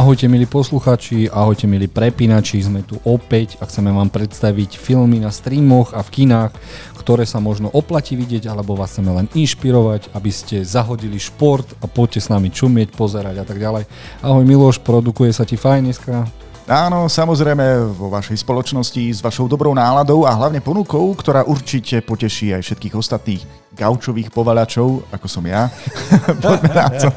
Ahojte 0.00 0.32
milí 0.32 0.48
posluchači, 0.48 1.28
ahojte 1.28 1.68
milí 1.68 1.84
prepínači, 1.84 2.56
sme 2.64 2.80
tu 2.80 2.96
opäť 3.04 3.60
a 3.60 3.68
chceme 3.68 3.92
vám 3.92 4.08
predstaviť 4.08 4.80
filmy 4.80 5.20
na 5.20 5.28
streamoch 5.28 5.92
a 5.92 6.00
v 6.00 6.24
kinách, 6.24 6.56
ktoré 6.96 7.28
sa 7.28 7.36
možno 7.36 7.68
oplatí 7.68 8.16
vidieť, 8.16 8.48
alebo 8.48 8.80
vás 8.80 8.96
chceme 8.96 9.12
len 9.12 9.28
inšpirovať, 9.36 10.08
aby 10.16 10.32
ste 10.32 10.64
zahodili 10.64 11.20
šport 11.20 11.68
a 11.84 11.86
poďte 11.86 12.24
s 12.24 12.32
nami 12.32 12.48
čumieť, 12.48 12.96
pozerať 12.96 13.36
a 13.36 13.44
tak 13.44 13.60
ďalej. 13.60 13.84
Ahoj 14.24 14.40
Miloš, 14.48 14.80
produkuje 14.80 15.36
sa 15.36 15.44
ti 15.44 15.60
fajn 15.60 15.92
dneska? 15.92 16.24
Áno, 16.64 17.04
samozrejme 17.04 17.92
vo 17.92 18.08
vašej 18.08 18.40
spoločnosti 18.40 19.04
s 19.04 19.20
vašou 19.20 19.52
dobrou 19.52 19.76
náladou 19.76 20.24
a 20.24 20.32
hlavne 20.32 20.64
ponukou, 20.64 21.12
ktorá 21.12 21.44
určite 21.44 22.00
poteší 22.00 22.56
aj 22.56 22.64
všetkých 22.64 22.96
ostatných 22.96 23.59
gaučových 23.80 24.28
povalačov, 24.28 25.08
ako 25.08 25.26
som 25.26 25.44
ja. 25.48 25.72
Poďme 26.44 26.72
na 26.76 26.88
to. 26.92 27.10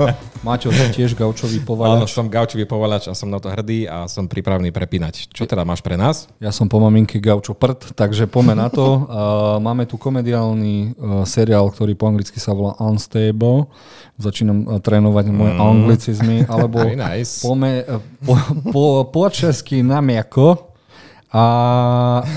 Maťo, 0.44 0.76
ty 0.76 1.04
tiež 1.04 1.16
gaučový 1.16 1.59
Áno, 1.63 1.67
povalač. 1.67 2.12
som 2.12 2.27
gaučový 2.27 2.67
povalač 2.67 3.08
a 3.08 3.16
som 3.16 3.31
na 3.31 3.40
to 3.40 3.48
hrdý 3.48 3.88
a 3.88 4.08
som 4.12 4.27
pripravený 4.27 4.76
prepínať. 4.76 5.31
Čo 5.31 5.48
teda 5.48 5.63
máš 5.63 5.80
pre 5.80 5.95
nás? 5.95 6.27
Ja 6.44 6.52
som 6.52 6.68
po 6.68 6.84
maminke 6.84 7.20
gaučo 7.20 7.55
prd, 7.55 7.95
takže 7.95 8.27
poďme 8.27 8.55
na 8.59 8.68
to. 8.68 9.07
Máme 9.68 9.88
tu 9.88 9.95
komediálny 9.95 10.95
uh, 10.99 11.23
seriál, 11.23 11.71
ktorý 11.71 11.95
po 11.95 12.12
anglicky 12.12 12.40
sa 12.44 12.52
volá 12.52 12.76
Unstable. 12.80 13.71
Začínam 14.20 14.68
uh, 14.68 14.80
trénovať 14.84 15.26
moje 15.32 15.52
anglicizmy, 15.55 16.43
alebo 16.48 16.84
nice. 16.91 17.40
pome, 17.40 17.88
uh, 17.88 18.04
po, 18.23 18.35
po, 18.71 18.84
po 19.07 19.23
česky 19.32 19.80
namiako. 19.80 20.73
A 21.34 21.46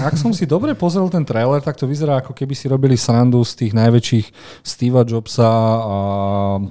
ak 0.08 0.16
som 0.16 0.32
si 0.32 0.48
dobre 0.48 0.72
pozrel 0.72 1.12
ten 1.12 1.20
trailer, 1.20 1.60
tak 1.60 1.76
to 1.76 1.84
vyzerá 1.84 2.24
ako 2.24 2.32
keby 2.32 2.56
si 2.56 2.64
robili 2.64 2.96
srandu 2.96 3.44
z 3.44 3.52
tých 3.52 3.72
najväčších 3.76 4.26
Steva 4.64 5.04
Jobsa 5.04 5.44
a 5.44 5.96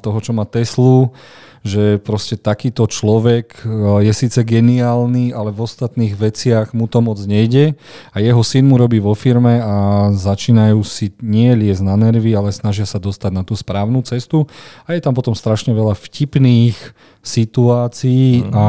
toho, 0.01 0.17
čo 0.17 0.33
má 0.33 0.41
Teslu, 0.49 1.13
že 1.61 2.01
proste 2.01 2.33
takýto 2.33 2.89
človek 2.89 3.61
e, 3.61 4.09
je 4.09 4.13
síce 4.13 4.41
geniálny, 4.41 5.37
ale 5.37 5.53
v 5.53 5.65
ostatných 5.65 6.17
veciach 6.17 6.73
mu 6.73 6.89
to 6.89 7.01
moc 7.01 7.17
nejde 7.25 7.77
a 8.09 8.17
jeho 8.21 8.41
syn 8.41 8.69
mu 8.69 8.77
robí 8.77 8.97
vo 8.97 9.13
firme 9.13 9.61
a 9.61 10.09
začínajú 10.13 10.81
si 10.81 11.13
nie 11.21 11.53
liesť 11.53 11.85
na 11.85 11.93
nervy, 11.93 12.33
ale 12.33 12.53
snažia 12.53 12.89
sa 12.89 13.01
dostať 13.01 13.31
na 13.33 13.41
tú 13.41 13.57
správnu 13.57 14.01
cestu. 14.01 14.49
A 14.89 14.97
je 14.97 15.01
tam 15.01 15.17
potom 15.17 15.33
strašne 15.37 15.73
veľa 15.73 15.97
vtipných 15.97 16.77
situácií 17.25 18.49
a 18.53 18.65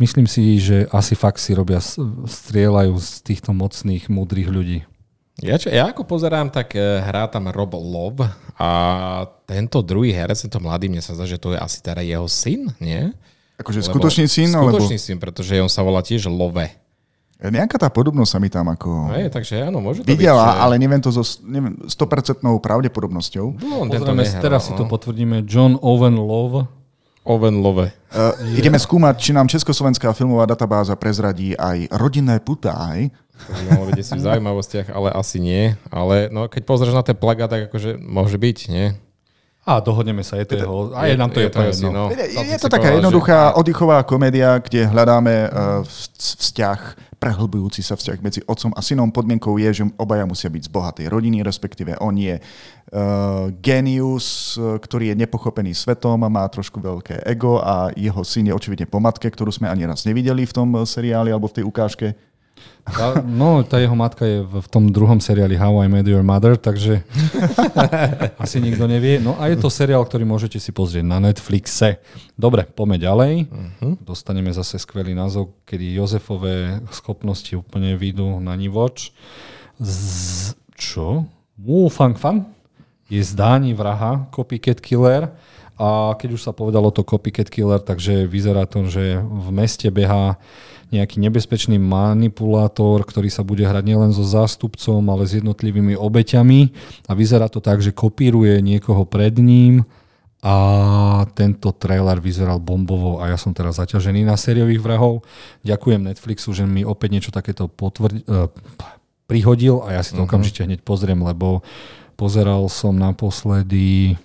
Myslím 0.00 0.24
si, 0.24 0.56
že 0.56 0.88
asi 0.88 1.12
fakt 1.12 1.36
si 1.44 1.52
robia, 1.52 1.76
strieľajú 2.24 2.96
z 2.96 3.10
týchto 3.20 3.52
mocných, 3.52 4.08
múdrych 4.08 4.48
ľudí. 4.48 4.78
Ja, 5.40 5.60
čo, 5.60 5.68
ja 5.68 5.92
ako 5.92 6.04
pozerám, 6.04 6.48
tak 6.52 6.72
e, 6.76 6.80
hrá 7.00 7.28
tam 7.28 7.48
Rob 7.48 7.72
Love 7.76 8.28
a 8.60 8.70
tento 9.48 9.80
druhý 9.80 10.12
herec, 10.12 10.36
tento 10.36 10.60
mladý, 10.60 10.92
mne 10.92 11.00
sa 11.00 11.16
zdá, 11.16 11.24
že 11.24 11.40
to 11.40 11.56
je 11.56 11.58
asi 11.60 11.80
teda 11.80 12.04
jeho 12.04 12.28
syn, 12.28 12.72
nie? 12.80 13.12
Akože 13.60 13.84
Lebo- 13.84 13.88
skutočný 13.92 14.26
syn, 14.28 14.52
alebo... 14.56 14.80
Skutočný 14.80 14.98
syn, 15.00 15.16
pretože 15.20 15.56
on 15.60 15.68
sa 15.68 15.84
volá 15.84 16.00
tiež 16.00 16.28
Love. 16.28 16.68
Nejaká 17.40 17.80
tá 17.80 17.88
podobnosť 17.88 18.30
sa 18.36 18.38
mi 18.40 18.52
tam 18.52 18.68
ako... 18.68 19.16
Hej, 19.16 19.32
takže 19.32 19.64
áno, 19.64 19.80
môže 19.80 20.04
to 20.04 20.08
Videl, 20.12 20.36
byť. 20.36 20.44
že- 20.44 20.60
ale 20.60 20.74
neviem 20.76 21.00
to 21.00 21.08
so 21.08 21.24
neviem, 21.44 21.72
100% 21.88 22.40
pravdepodobnosťou. 22.40 23.46
No, 23.64 23.88
Pozrieme, 23.88 24.28
nehral, 24.28 24.44
teraz 24.44 24.68
si 24.68 24.72
to 24.76 24.84
no. 24.84 24.92
potvrdíme. 24.92 25.44
John 25.48 25.80
Owen 25.80 26.20
Love. 26.20 26.79
Owen 27.24 27.60
Love. 27.60 27.92
Uh, 28.10 28.32
ideme 28.56 28.80
skúmať, 28.80 29.14
či 29.20 29.30
nám 29.36 29.46
Československá 29.46 30.10
filmová 30.16 30.48
databáza 30.48 30.96
prezradí 30.96 31.52
aj 31.54 31.92
rodinné 31.92 32.40
putáj. 32.40 33.12
To 33.40 33.52
by 33.56 33.96
vedieť 33.96 34.06
si 34.12 34.14
v 34.20 34.24
zaujímavostiach, 34.24 34.88
ale 34.92 35.08
asi 35.16 35.40
nie. 35.40 35.72
Ale 35.88 36.28
no, 36.28 36.48
keď 36.48 36.62
pozrieš 36.64 36.96
na 36.96 37.04
ten 37.04 37.16
plagát, 37.16 37.48
tak 37.48 37.72
akože 37.72 37.96
môže 37.96 38.36
byť, 38.36 38.58
nie? 38.68 38.92
A 39.68 39.76
dohodneme 39.84 40.24
sa, 40.24 40.40
je 40.40 40.48
to 40.48 40.56
jeho. 40.56 40.88
A 40.96 41.04
je 41.04 41.20
nám 41.20 41.28
to 41.30 41.44
je, 41.44 41.52
to 41.52 41.60
asi, 41.60 41.84
jedno. 41.84 41.92
no. 41.92 42.04
Je, 42.08 42.56
je 42.56 42.58
to 42.58 42.72
taká 42.72 42.96
jednoduchá 42.96 43.52
oddychová 43.60 44.00
komédia, 44.08 44.56
kde 44.56 44.88
hľadáme 44.88 45.52
uh, 45.52 45.84
vz- 45.84 46.40
vzťah, 46.40 46.80
prehlbujúci 47.20 47.84
sa 47.84 47.92
vzťah 47.92 48.18
medzi 48.24 48.40
otcom 48.48 48.72
a 48.72 48.80
synom. 48.80 49.12
Podmienkou 49.12 49.52
je, 49.60 49.84
že 49.84 49.84
obaja 50.00 50.24
musia 50.24 50.48
byť 50.48 50.64
z 50.64 50.70
bohatej 50.72 51.06
rodiny, 51.12 51.44
respektíve 51.44 51.92
on 52.00 52.16
je 52.16 52.40
uh, 52.40 53.52
genius, 53.60 54.56
uh, 54.56 54.80
ktorý 54.80 55.12
je 55.12 55.20
nepochopený 55.28 55.76
svetom 55.76 56.24
a 56.24 56.32
má 56.32 56.48
trošku 56.48 56.80
veľké 56.80 57.28
ego 57.28 57.60
a 57.60 57.92
jeho 57.92 58.24
syn 58.24 58.48
je 58.48 58.56
očividne 58.56 58.88
po 58.88 58.96
matke, 58.96 59.28
ktorú 59.28 59.52
sme 59.52 59.68
ani 59.68 59.84
raz 59.84 60.08
nevideli 60.08 60.48
v 60.48 60.56
tom 60.56 60.72
seriáli 60.88 61.28
alebo 61.28 61.52
v 61.52 61.60
tej 61.60 61.64
ukážke. 61.68 62.16
Tá, 62.90 63.22
no, 63.22 63.62
tá 63.62 63.78
jeho 63.78 63.94
matka 63.94 64.26
je 64.26 64.42
v, 64.42 64.66
tom 64.66 64.90
druhom 64.90 65.22
seriáli 65.22 65.54
How 65.54 65.84
I 65.84 65.88
Met 65.88 66.08
Your 66.10 66.26
Mother, 66.26 66.58
takže 66.58 67.06
asi 68.44 68.58
nikto 68.58 68.90
nevie. 68.90 69.22
No 69.22 69.38
a 69.38 69.46
je 69.52 69.56
to 69.60 69.70
seriál, 69.70 70.02
ktorý 70.02 70.26
môžete 70.26 70.58
si 70.58 70.74
pozrieť 70.74 71.06
na 71.06 71.22
Netflixe. 71.22 72.02
Dobre, 72.34 72.66
poďme 72.66 72.98
ďalej. 72.98 73.32
Uh-huh. 73.46 73.94
Dostaneme 74.02 74.50
zase 74.50 74.80
skvelý 74.80 75.14
názov, 75.14 75.54
kedy 75.68 76.02
Jozefové 76.02 76.82
schopnosti 76.90 77.52
úplne 77.54 77.94
výjdu 77.94 78.42
na 78.42 78.58
nivoč. 78.58 79.14
Z... 79.78 80.56
Čo? 80.74 81.28
Wu 81.60 81.92
Fang 81.92 82.16
Fan 82.16 82.48
je 83.10 83.24
zdání 83.24 83.74
vraha, 83.74 84.26
copycat 84.34 84.80
killer. 84.80 85.30
A 85.80 86.12
keď 86.20 86.36
už 86.36 86.44
sa 86.44 86.52
povedalo 86.52 86.92
to 86.92 87.00
copycat 87.00 87.48
killer, 87.48 87.80
takže 87.80 88.28
vyzerá 88.28 88.68
to, 88.68 88.84
že 88.84 89.16
v 89.24 89.48
meste 89.48 89.88
behá 89.88 90.36
nejaký 90.90 91.22
nebezpečný 91.22 91.78
manipulátor, 91.78 93.06
ktorý 93.06 93.30
sa 93.30 93.46
bude 93.46 93.62
hrať 93.62 93.84
nielen 93.86 94.10
so 94.10 94.26
zástupcom, 94.26 95.02
ale 95.10 95.26
s 95.26 95.38
jednotlivými 95.38 95.94
obeťami. 95.94 96.60
A 97.06 97.12
vyzerá 97.14 97.46
to 97.46 97.62
tak, 97.62 97.78
že 97.78 97.94
kopíruje 97.94 98.58
niekoho 98.58 99.06
pred 99.06 99.38
ním 99.38 99.86
a 100.40 100.56
tento 101.36 101.68
trailer 101.76 102.16
vyzeral 102.16 102.56
bombovo 102.56 103.20
a 103.20 103.28
ja 103.28 103.36
som 103.36 103.52
teraz 103.52 103.76
zaťažený 103.76 104.24
na 104.24 104.40
sériových 104.40 104.80
vrahov. 104.80 105.20
Ďakujem 105.68 106.00
Netflixu, 106.00 106.56
že 106.56 106.64
mi 106.64 106.80
opäť 106.80 107.08
niečo 107.12 107.30
takéto 107.30 107.68
potvrd... 107.68 108.24
eh, 108.24 108.48
prihodil 109.30 109.86
a 109.86 109.94
ja 109.94 110.02
si 110.02 110.18
to 110.18 110.26
okamžite 110.26 110.66
hneď 110.66 110.82
pozriem, 110.82 111.22
lebo 111.22 111.62
pozeral 112.18 112.66
som 112.66 112.98
naposledy 112.98 114.18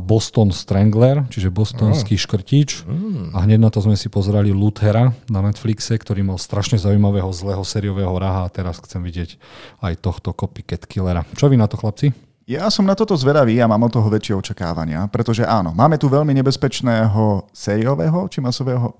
Boston 0.00 0.56
Strangler, 0.56 1.28
čiže 1.28 1.52
bostonský 1.52 2.16
škrtič. 2.16 2.88
A 3.36 3.44
hneď 3.44 3.60
na 3.60 3.68
to 3.68 3.84
sme 3.84 3.92
si 3.92 4.08
pozerali 4.08 4.56
Luthera 4.56 5.12
na 5.28 5.40
Netflixe, 5.44 6.00
ktorý 6.00 6.24
mal 6.24 6.40
strašne 6.40 6.80
zaujímavého 6.80 7.28
zlého 7.28 7.60
sériového 7.60 8.16
raha 8.16 8.48
a 8.48 8.52
teraz 8.52 8.80
chcem 8.80 9.04
vidieť 9.04 9.36
aj 9.84 10.00
tohto 10.00 10.32
copycat 10.32 10.88
killera. 10.88 11.28
Čo 11.36 11.52
vy 11.52 11.60
na 11.60 11.68
to, 11.68 11.76
chlapci? 11.76 12.16
Ja 12.48 12.72
som 12.72 12.88
na 12.88 12.96
toto 12.96 13.16
zvedavý 13.16 13.56
a 13.60 13.68
mám 13.68 13.84
od 13.84 13.92
toho 13.92 14.08
väčšie 14.08 14.36
očakávania, 14.36 15.08
pretože 15.12 15.44
áno, 15.44 15.76
máme 15.76 15.96
tu 15.96 16.08
veľmi 16.08 16.32
nebezpečného 16.40 17.48
sériového 17.52 18.28
či 18.32 18.40
masového... 18.40 18.96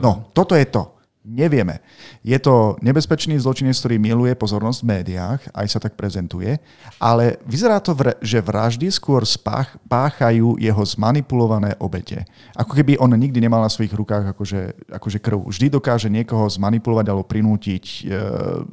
No, 0.00 0.28
toto 0.32 0.56
je 0.56 0.68
to. 0.68 1.01
Nevieme. 1.22 1.78
Je 2.26 2.34
to 2.42 2.74
nebezpečný 2.82 3.38
zločinec, 3.38 3.78
ktorý 3.78 3.94
miluje 3.94 4.34
pozornosť 4.34 4.82
v 4.82 4.90
médiách, 4.90 5.40
aj 5.54 5.66
sa 5.70 5.78
tak 5.78 5.94
prezentuje, 5.94 6.58
ale 6.98 7.38
vyzerá 7.46 7.78
to, 7.78 7.94
že 8.18 8.42
vraždy 8.42 8.90
skôr 8.90 9.22
spách, 9.22 9.78
páchajú 9.86 10.58
jeho 10.58 10.82
zmanipulované 10.82 11.78
obete. 11.78 12.26
Ako 12.58 12.74
keby 12.74 12.98
on 12.98 13.14
nikdy 13.14 13.38
nemal 13.38 13.62
na 13.62 13.70
svojich 13.70 13.94
rukách 13.94 14.34
akože, 14.34 14.90
akože 14.98 15.18
krv. 15.22 15.46
Vždy 15.46 15.70
dokáže 15.70 16.10
niekoho 16.10 16.42
zmanipulovať 16.50 17.06
alebo 17.06 17.22
prinútiť 17.22 17.84
e, 17.86 18.18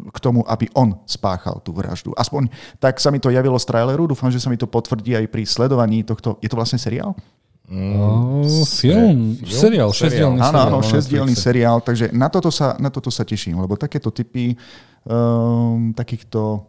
k 0.10 0.18
tomu, 0.18 0.42
aby 0.50 0.74
on 0.74 0.98
spáchal 1.06 1.62
tú 1.62 1.70
vraždu. 1.70 2.18
Aspoň 2.18 2.50
tak 2.82 2.98
sa 2.98 3.14
mi 3.14 3.22
to 3.22 3.30
javilo 3.30 3.62
z 3.62 3.70
traileru, 3.70 4.10
dúfam, 4.10 4.34
že 4.34 4.42
sa 4.42 4.50
mi 4.50 4.58
to 4.58 4.66
potvrdí 4.66 5.14
aj 5.14 5.30
pri 5.30 5.46
sledovaní 5.46 6.02
tohto... 6.02 6.42
Je 6.42 6.50
to 6.50 6.58
vlastne 6.58 6.82
seriál? 6.82 7.14
Oh, 7.70 8.66
film, 8.66 9.38
seriál, 9.46 9.94
Áno, 9.94 9.94
seriál. 9.94 10.32
áno, 10.42 10.82
Netflixe. 10.82 11.38
seriál, 11.38 11.78
takže 11.86 12.10
na 12.10 12.26
toto, 12.26 12.50
sa, 12.50 12.74
na 12.82 12.90
toto 12.90 13.14
sa 13.14 13.22
teším, 13.22 13.62
lebo 13.62 13.78
takéto 13.78 14.10
typy 14.10 14.58
um, 15.06 15.94
takýchto 15.94 16.66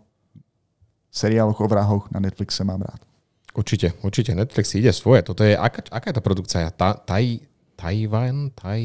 seriáloch 1.08 1.56
o 1.56 1.64
vrahoch 1.64 2.12
na 2.12 2.20
Netflixe 2.20 2.60
mám 2.68 2.84
rád. 2.84 3.00
Určite, 3.56 3.96
určite. 4.04 4.36
Netflix 4.36 4.76
ide 4.76 4.92
svoje. 4.92 5.24
Toto 5.24 5.40
je, 5.42 5.56
aká, 5.56 5.82
aká 5.88 6.12
je 6.12 6.16
tá 6.16 6.22
produkcia? 6.22 6.68
Ta, 6.70 6.94
taj, 6.94 7.42
Tajvan? 7.80 8.52
Taj... 8.54 8.80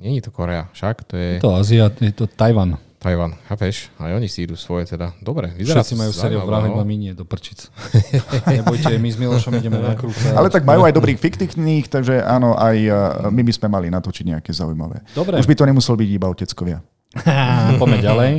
Není 0.00 0.20
to 0.24 0.32
Korea, 0.32 0.72
však? 0.72 1.04
To 1.04 1.16
je 1.16 1.36
Je 1.36 1.40
to 1.44 1.54
Azia, 1.54 1.92
je 2.00 2.12
to 2.16 2.26
Tajvan. 2.26 2.80
Tajvan, 2.98 3.38
chápeš? 3.46 3.94
Aj 4.02 4.10
oni 4.10 4.26
si 4.26 4.42
idú 4.42 4.58
svoje 4.58 4.90
teda. 4.90 5.14
Dobre, 5.22 5.54
vyzerá 5.54 5.86
Všetci 5.86 5.94
majú 5.94 6.10
seriál 6.10 6.42
zaujímavé, 6.42 6.50
vrah, 6.50 6.64
no. 6.66 6.74
iba 6.74 6.82
my 6.82 6.96
nie, 6.98 7.12
do 7.14 7.22
prčic. 7.22 7.70
Nebojte, 8.58 8.90
my 8.98 9.06
s 9.14 9.16
Milošom 9.22 9.54
ideme 9.54 9.78
na 9.78 9.94
krúce. 9.94 10.26
Ale 10.34 10.50
tak 10.50 10.66
majú 10.66 10.82
aj 10.82 10.98
dobrých 10.98 11.14
fiktívnych, 11.14 11.86
takže 11.86 12.18
áno, 12.26 12.58
aj 12.58 12.76
uh, 12.90 12.98
my 13.30 13.42
by 13.46 13.52
sme 13.54 13.70
mali 13.70 13.86
natočiť 13.94 14.34
nejaké 14.34 14.50
zaujímavé. 14.50 15.06
Dobre. 15.14 15.38
Už 15.38 15.46
by 15.46 15.54
to 15.54 15.68
nemusel 15.70 15.94
byť 15.94 16.10
iba 16.10 16.26
oteckovia. 16.26 16.82
Poďme 17.80 17.98
ďalej. 18.02 18.32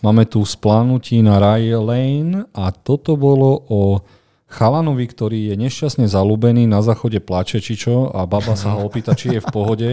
Máme 0.00 0.24
tu 0.24 0.40
splánutí 0.40 1.20
na 1.20 1.36
Rye 1.36 1.76
Lane 1.76 2.48
a 2.56 2.72
toto 2.72 3.12
bolo 3.12 3.60
o 3.68 4.00
chalanovi, 4.48 5.04
ktorý 5.04 5.52
je 5.52 5.54
nešťastne 5.60 6.08
zalúbený, 6.08 6.64
na 6.64 6.80
záchode 6.80 7.20
plače 7.20 7.60
či 7.60 7.76
čo 7.76 8.08
a 8.08 8.24
baba 8.24 8.56
sa 8.56 8.74
ho 8.74 8.88
opýta, 8.88 9.12
či 9.12 9.36
je 9.36 9.44
v 9.44 9.48
pohode, 9.52 9.90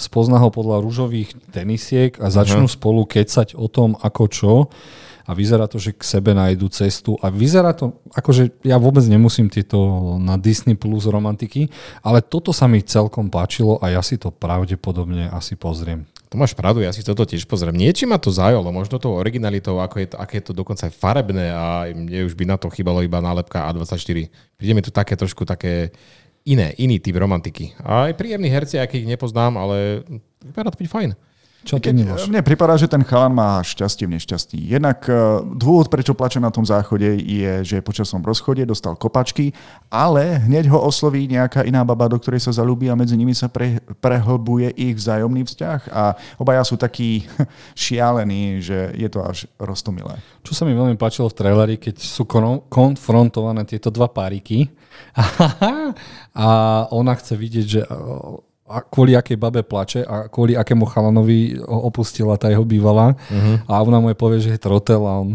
spozná 0.00 0.40
ho 0.40 0.48
podľa 0.48 0.80
rúžových 0.80 1.36
tenisiek 1.52 2.16
a 2.16 2.32
začnú 2.32 2.64
spolu 2.66 3.04
kecať 3.04 3.52
o 3.52 3.68
tom, 3.68 3.94
ako 4.00 4.24
čo. 4.32 4.52
a 5.28 5.36
vyzerá 5.36 5.68
to, 5.68 5.76
že 5.76 5.92
k 5.92 6.02
sebe 6.08 6.32
nájdu 6.32 6.72
cestu 6.72 7.20
a 7.20 7.28
vyzerá 7.28 7.76
to, 7.76 8.00
akože 8.16 8.64
ja 8.64 8.80
vôbec 8.80 9.04
nemusím 9.04 9.52
tieto 9.52 9.76
na 10.16 10.40
Disney 10.40 10.72
Plus 10.72 11.04
romantiky, 11.04 11.68
ale 12.00 12.24
toto 12.24 12.56
sa 12.56 12.64
mi 12.64 12.80
celkom 12.80 13.28
páčilo 13.28 13.76
a 13.84 13.92
ja 13.92 14.00
si 14.00 14.16
to 14.16 14.32
pravdepodobne 14.32 15.28
asi 15.28 15.52
pozriem. 15.52 16.08
To 16.28 16.36
máš 16.36 16.52
pravdu, 16.52 16.84
ja 16.84 16.92
si 16.92 17.00
toto 17.00 17.24
tiež 17.24 17.48
pozriem. 17.48 17.72
Niečo 17.72 18.04
ma 18.04 18.20
to 18.20 18.28
zajalo, 18.28 18.68
možno 18.68 19.00
tou 19.00 19.16
originalitou, 19.16 19.80
ako 19.80 19.96
je 19.96 20.08
to, 20.12 20.16
aké 20.20 20.34
je 20.40 20.44
to 20.44 20.52
dokonca 20.52 20.84
aj 20.84 20.92
farebné 20.92 21.48
a 21.48 21.88
mne 21.88 22.28
už 22.28 22.36
by 22.36 22.44
na 22.44 22.60
to 22.60 22.68
chýbalo 22.68 23.00
iba 23.00 23.16
nálepka 23.24 23.64
A24. 23.72 24.28
Príde 24.60 24.72
mi 24.76 24.84
tu 24.84 24.92
také 24.92 25.16
trošku 25.16 25.48
také 25.48 25.88
iné, 26.44 26.76
iný 26.76 27.00
typ 27.00 27.16
romantiky. 27.16 27.72
A 27.80 28.12
aj 28.12 28.16
príjemní 28.20 28.52
herci, 28.52 28.76
akých 28.76 29.08
nepoznám, 29.08 29.56
ale 29.56 30.04
vypadá 30.44 30.68
to 30.68 30.80
byť 30.84 30.88
fajn. 30.88 31.10
Čo 31.66 31.82
ty 31.82 31.90
Keď, 31.90 32.30
mne 32.30 32.46
pripadá, 32.46 32.78
že 32.78 32.86
ten 32.86 33.02
chalan 33.02 33.34
má 33.34 33.58
šťastie 33.60 34.06
v 34.06 34.14
nešťastí. 34.14 34.58
Jednak 34.70 35.02
e, 35.10 35.42
dôvod, 35.58 35.90
prečo 35.90 36.14
plače 36.14 36.38
na 36.38 36.54
tom 36.54 36.62
záchode, 36.62 37.18
je, 37.18 37.66
že 37.66 37.82
po 37.82 37.90
časom 37.90 38.22
rozchode 38.22 38.62
dostal 38.62 38.94
kopačky, 38.94 39.50
ale 39.90 40.38
hneď 40.46 40.70
ho 40.70 40.78
osloví 40.78 41.26
nejaká 41.26 41.66
iná 41.66 41.82
baba, 41.82 42.06
do 42.06 42.16
ktorej 42.16 42.46
sa 42.46 42.54
zalúbi 42.54 42.86
a 42.86 42.94
medzi 42.94 43.18
nimi 43.18 43.34
sa 43.34 43.50
pre, 43.50 43.82
prehlbuje 43.98 44.70
ich 44.78 44.94
vzájomný 44.94 45.42
vzťah 45.44 45.80
a 45.90 46.14
obaja 46.38 46.62
sú 46.62 46.78
takí 46.78 47.26
šialení, 47.74 48.62
že 48.62 48.94
je 48.94 49.08
to 49.10 49.20
až 49.26 49.50
roztomilé. 49.58 50.14
Čo 50.46 50.54
sa 50.54 50.62
mi 50.62 50.78
veľmi 50.78 50.94
páčilo 50.94 51.26
v 51.26 51.36
traileri, 51.42 51.74
keď 51.74 51.98
sú 51.98 52.22
konfrontované 52.70 53.66
tieto 53.66 53.90
dva 53.90 54.06
páriky 54.06 54.70
a 56.38 56.48
ona 56.94 57.12
chce 57.18 57.34
vidieť, 57.34 57.66
že 57.66 57.80
a 58.68 58.84
kvôli 58.84 59.16
akej 59.16 59.40
babe 59.40 59.64
plače 59.64 60.04
a 60.04 60.28
kvôli 60.28 60.52
akému 60.52 60.84
chalanovi 60.84 61.56
opustila 61.64 62.36
tá 62.36 62.52
jeho 62.52 62.62
bývalá 62.68 63.16
uh-huh. 63.16 63.64
a 63.64 63.80
ona 63.80 63.98
mu 63.98 64.12
je 64.12 64.16
povie, 64.20 64.38
že 64.44 64.54
je 64.54 64.60
trotel 64.60 65.00
a 65.00 65.24
on 65.24 65.32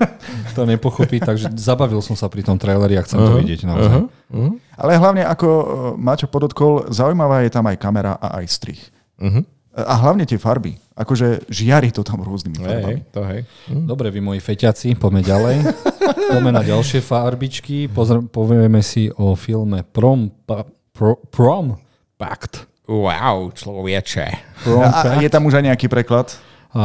to 0.56 0.68
nepochopí, 0.68 1.18
takže 1.18 1.48
zabavil 1.56 2.04
som 2.04 2.12
sa 2.12 2.28
pri 2.28 2.44
tom 2.44 2.60
traileri 2.60 3.00
a 3.00 3.02
chcem 3.02 3.16
uh-huh. 3.16 3.32
to 3.32 3.40
vidieť 3.40 3.60
naozaj. 3.64 4.00
Uh-huh. 4.04 4.36
Uh-huh. 4.36 4.52
Ale 4.76 5.00
hlavne, 5.00 5.24
ako 5.24 5.48
e, 5.48 5.64
Maťo 5.96 6.28
podotkol, 6.28 6.92
zaujímavá 6.92 7.40
je 7.42 7.50
tam 7.50 7.64
aj 7.64 7.80
kamera 7.80 8.20
a 8.20 8.38
aj 8.38 8.46
strich. 8.52 8.82
Uh-huh. 9.16 9.42
A 9.74 9.94
hlavne 10.06 10.22
tie 10.22 10.38
farby. 10.38 10.78
Akože 10.94 11.50
žiari 11.50 11.90
to 11.90 12.06
tam 12.06 12.22
rôznymi 12.22 12.62
farbami. 12.62 13.02
Hej, 13.02 13.10
to 13.10 13.20
hej. 13.26 13.40
Hm. 13.66 13.90
Dobre, 13.90 14.14
vy 14.14 14.22
moji 14.22 14.38
feťaci, 14.38 14.94
poďme 14.94 15.26
ďalej. 15.26 15.56
poďme 16.30 16.54
na 16.54 16.62
ďalšie 16.62 17.02
farbičky. 17.02 17.90
Pozr- 17.90 18.22
povieme 18.30 18.78
si 18.78 19.10
o 19.10 19.34
filme 19.34 19.82
Prom, 19.82 20.30
pa, 20.46 20.62
pro, 20.94 21.18
Prom 21.26 21.74
Pact. 22.14 22.73
Wow, 22.84 23.48
človeče. 23.56 24.26
A 24.68 25.16
je 25.24 25.30
tam 25.32 25.48
už 25.48 25.56
aj 25.56 25.64
nejaký 25.72 25.88
preklad? 25.88 26.36
A 26.76 26.82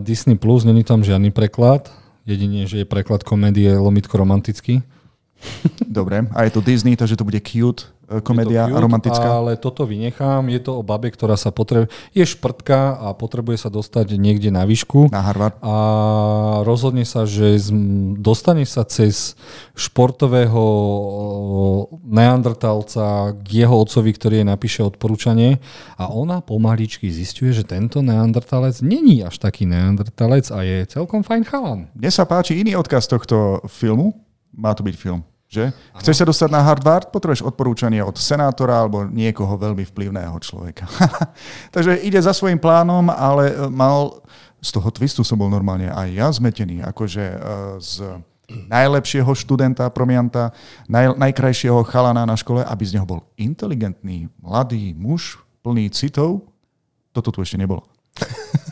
Disney 0.00 0.40
Plus, 0.40 0.64
není 0.64 0.80
tam 0.84 1.04
žiadny 1.04 1.28
preklad. 1.28 1.92
Jedine, 2.24 2.64
že 2.64 2.80
je 2.80 2.86
preklad 2.88 3.20
komédie 3.20 3.76
lomitko 3.76 4.16
romantický. 4.16 4.80
Dobre, 5.84 6.26
a 6.34 6.38
je 6.44 6.50
to 6.50 6.60
Disney, 6.60 6.96
takže 6.96 7.16
to 7.16 7.24
bude 7.24 7.38
cute 7.40 7.86
e, 8.10 8.20
komédia 8.20 8.66
cute, 8.66 8.82
romantická. 8.82 9.28
Ale 9.38 9.54
toto 9.56 9.86
vynechám. 9.86 10.50
Je 10.50 10.60
to 10.60 10.80
o 10.80 10.82
babe, 10.82 11.06
ktorá 11.06 11.38
sa 11.38 11.54
potrebuje... 11.54 11.92
Je 12.10 12.24
šprtka 12.26 12.98
a 12.98 13.14
potrebuje 13.14 13.62
sa 13.62 13.70
dostať 13.70 14.18
niekde 14.18 14.50
na 14.50 14.66
výšku. 14.66 15.12
Na 15.14 15.22
Harvard. 15.22 15.54
A 15.62 15.74
rozhodne 16.66 17.06
sa, 17.06 17.28
že 17.28 17.58
dostane 18.18 18.66
sa 18.66 18.82
cez 18.82 19.38
športového 19.78 20.64
neandertalca 22.02 23.38
k 23.38 23.64
jeho 23.64 23.74
otcovi, 23.78 24.10
ktorý 24.14 24.34
jej 24.42 24.48
napíše 24.48 24.80
odporúčanie 24.82 25.62
a 25.94 26.10
ona 26.10 26.42
pomaličky 26.42 27.06
zistuje, 27.10 27.54
že 27.54 27.62
tento 27.66 28.02
neandertalec 28.02 28.82
není 28.82 29.22
až 29.22 29.38
taký 29.38 29.68
neandertalec 29.68 30.50
a 30.50 30.66
je 30.66 30.78
celkom 30.90 31.22
fajn 31.22 31.42
chalan. 31.46 31.80
Mne 31.94 32.10
sa 32.10 32.26
páči 32.26 32.58
iný 32.58 32.74
odkaz 32.74 33.06
tohto 33.06 33.62
filmu. 33.70 34.16
Má 34.54 34.70
to 34.74 34.86
byť 34.86 34.94
film 34.94 35.22
že? 35.48 35.70
Chceš 36.02 36.16
sa 36.18 36.26
dostať 36.26 36.50
na 36.50 36.66
Harvard, 36.66 37.14
potrebuješ 37.14 37.46
odporúčanie 37.46 38.02
od 38.02 38.18
senátora 38.18 38.82
alebo 38.82 39.06
niekoho 39.06 39.54
veľmi 39.54 39.86
vplyvného 39.86 40.34
človeka. 40.42 40.88
Takže 41.74 42.02
ide 42.02 42.18
za 42.18 42.34
svojim 42.34 42.58
plánom, 42.58 43.06
ale 43.12 43.54
e, 43.54 43.54
mal 43.70 44.24
z 44.58 44.70
toho 44.74 44.88
twistu 44.90 45.22
som 45.22 45.38
bol 45.38 45.52
normálne 45.52 45.92
aj 45.92 46.08
ja 46.10 46.28
zmetený, 46.32 46.82
akože 46.82 47.24
e, 47.24 47.38
z 47.78 47.94
najlepšieho 48.48 49.32
študenta, 49.32 49.88
promianta, 49.88 50.52
naj, 50.88 51.16
najkrajšieho 51.16 51.80
chalana 51.88 52.28
na 52.28 52.36
škole, 52.36 52.60
aby 52.60 52.82
z 52.84 53.00
neho 53.00 53.06
bol 53.08 53.24
inteligentný, 53.40 54.28
mladý 54.40 54.92
muž, 54.92 55.40
plný 55.64 55.88
citov. 55.88 56.44
Toto 57.14 57.32
tu 57.32 57.40
ešte 57.40 57.56
nebolo. 57.56 57.86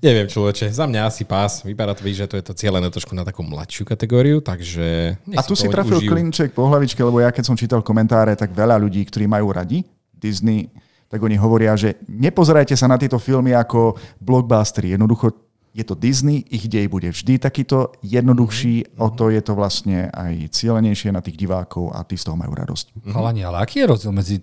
Neviem, 0.00 0.26
človeče, 0.28 0.70
za 0.72 0.84
mňa 0.88 1.00
asi 1.08 1.24
pás. 1.24 1.64
Vypadá 1.64 1.96
to 1.96 2.04
že 2.08 2.26
to 2.28 2.36
je 2.38 2.44
to 2.44 2.54
cieľené 2.54 2.88
trošku 2.90 3.12
na 3.12 3.24
takú 3.24 3.42
mladšiu 3.42 3.84
kategóriu, 3.88 4.38
takže... 4.40 5.18
A 5.34 5.42
tu 5.42 5.56
si 5.56 5.66
trafil 5.68 5.98
užijú. 5.98 6.10
klinček 6.12 6.52
po 6.52 6.68
hlavičke, 6.68 7.00
lebo 7.02 7.20
ja 7.20 7.32
keď 7.34 7.44
som 7.48 7.56
čítal 7.58 7.80
komentáre, 7.80 8.36
tak 8.38 8.52
veľa 8.52 8.80
ľudí, 8.80 9.04
ktorí 9.06 9.28
majú 9.28 9.52
radi 9.52 9.82
Disney, 10.14 10.70
tak 11.08 11.20
oni 11.22 11.36
hovoria, 11.38 11.76
že 11.76 12.00
nepozerajte 12.08 12.74
sa 12.74 12.90
na 12.90 12.98
tieto 12.98 13.20
filmy 13.22 13.54
ako 13.54 13.94
blockbustery. 14.18 14.96
Jednoducho 14.96 15.30
je 15.74 15.82
to 15.82 15.98
Disney, 15.98 16.46
ich 16.54 16.70
dej 16.70 16.86
bude 16.86 17.10
vždy 17.10 17.42
takýto 17.42 17.98
jednoduchší, 18.06 18.74
mm-hmm. 18.86 19.02
o 19.02 19.08
to 19.10 19.34
je 19.34 19.42
to 19.42 19.52
vlastne 19.58 20.06
aj 20.14 20.54
cieľenejšie 20.54 21.10
na 21.10 21.18
tých 21.18 21.34
divákov 21.34 21.90
a 21.90 22.06
tí 22.06 22.14
z 22.14 22.30
toho 22.30 22.38
majú 22.38 22.54
radosť. 22.54 23.10
Chalani, 23.10 23.42
ale 23.42 23.66
aký 23.66 23.82
je 23.82 23.90
rozdiel 23.90 24.14
medzi 24.14 24.36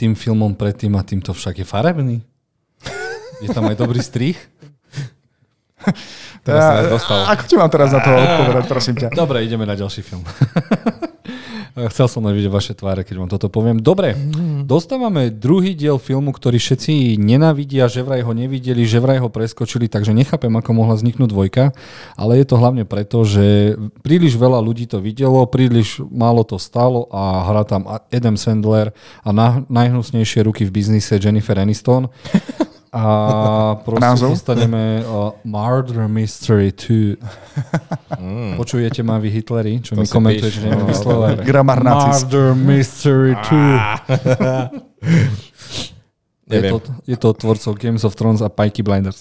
tým 0.00 0.16
filmom 0.16 0.56
predtým 0.56 0.96
a 0.96 1.04
týmto 1.04 1.36
však 1.36 1.60
je 1.60 1.66
farebný? 1.68 2.16
Je 3.38 3.48
tam 3.54 3.70
aj 3.70 3.76
dobrý 3.78 4.02
strich? 4.02 4.34
teraz 6.46 6.62
ja, 6.62 6.90
dostal. 6.90 7.18
Ako 7.28 7.42
ti 7.46 7.54
mám 7.56 7.70
teraz 7.70 7.90
na 7.92 8.00
to 8.00 8.10
odpovedať, 8.10 8.64
prosím 8.68 8.94
ťa? 8.96 9.08
Dobre, 9.12 9.44
ideme 9.44 9.64
na 9.64 9.74
ďalší 9.74 10.00
film. 10.02 10.22
Chcel 11.86 12.10
som 12.10 12.26
len 12.26 12.34
vidieť 12.34 12.50
vaše 12.50 12.74
tváre, 12.74 13.06
keď 13.06 13.16
vám 13.22 13.30
toto 13.30 13.46
poviem. 13.46 13.78
Dobre, 13.78 14.18
dostávame 14.66 15.30
druhý 15.30 15.78
diel 15.78 16.02
filmu, 16.02 16.34
ktorý 16.34 16.58
všetci 16.58 17.14
nenavidia, 17.22 17.86
že 17.86 18.02
vraj 18.02 18.26
ho 18.26 18.34
nevideli, 18.34 18.82
že 18.82 18.98
vraj 18.98 19.22
ho 19.22 19.30
preskočili, 19.30 19.86
takže 19.86 20.10
nechápem, 20.10 20.50
ako 20.50 20.70
mohla 20.74 20.98
vzniknúť 20.98 21.30
dvojka, 21.30 21.70
ale 22.18 22.42
je 22.42 22.46
to 22.50 22.58
hlavne 22.58 22.82
preto, 22.82 23.22
že 23.22 23.78
príliš 24.02 24.34
veľa 24.34 24.58
ľudí 24.58 24.90
to 24.90 24.98
videlo, 24.98 25.46
príliš 25.46 26.02
málo 26.10 26.42
to 26.42 26.58
stalo 26.58 27.06
a 27.14 27.46
hrá 27.46 27.62
tam 27.62 27.86
Adam 27.86 28.34
Sandler 28.34 28.90
a 29.22 29.30
najhnusnejšie 29.70 30.50
ruky 30.50 30.66
v 30.66 30.74
biznise 30.74 31.14
Jennifer 31.22 31.54
Aniston. 31.62 32.10
A 32.98 33.76
proste 33.84 34.00
Názov? 34.00 34.30
dostaneme 34.32 35.00
uh, 35.04 35.36
Murder 35.44 36.08
Mystery 36.08 36.72
2. 36.72 37.16
Mm. 38.16 38.56
Počujete 38.56 39.04
ma 39.04 39.20
vy 39.20 39.28
Hitleri, 39.28 39.80
čo 39.84 39.92
to 39.94 40.00
mi 40.00 40.08
komentujete, 40.08 40.60
že 40.60 40.60
neviem 40.64 40.88
vyslovať. 40.88 41.44
Gramar 41.44 41.84
Murder 41.84 42.56
Mystery 42.56 43.36
2. 43.36 44.88
Je 46.48 46.64
to, 46.64 46.80
je 47.04 47.16
to 47.20 47.28
tvorcov 47.36 47.76
Games 47.76 48.08
of 48.08 48.16
Thrones 48.16 48.40
a 48.40 48.48
Pikey 48.48 48.80
Blinders. 48.80 49.20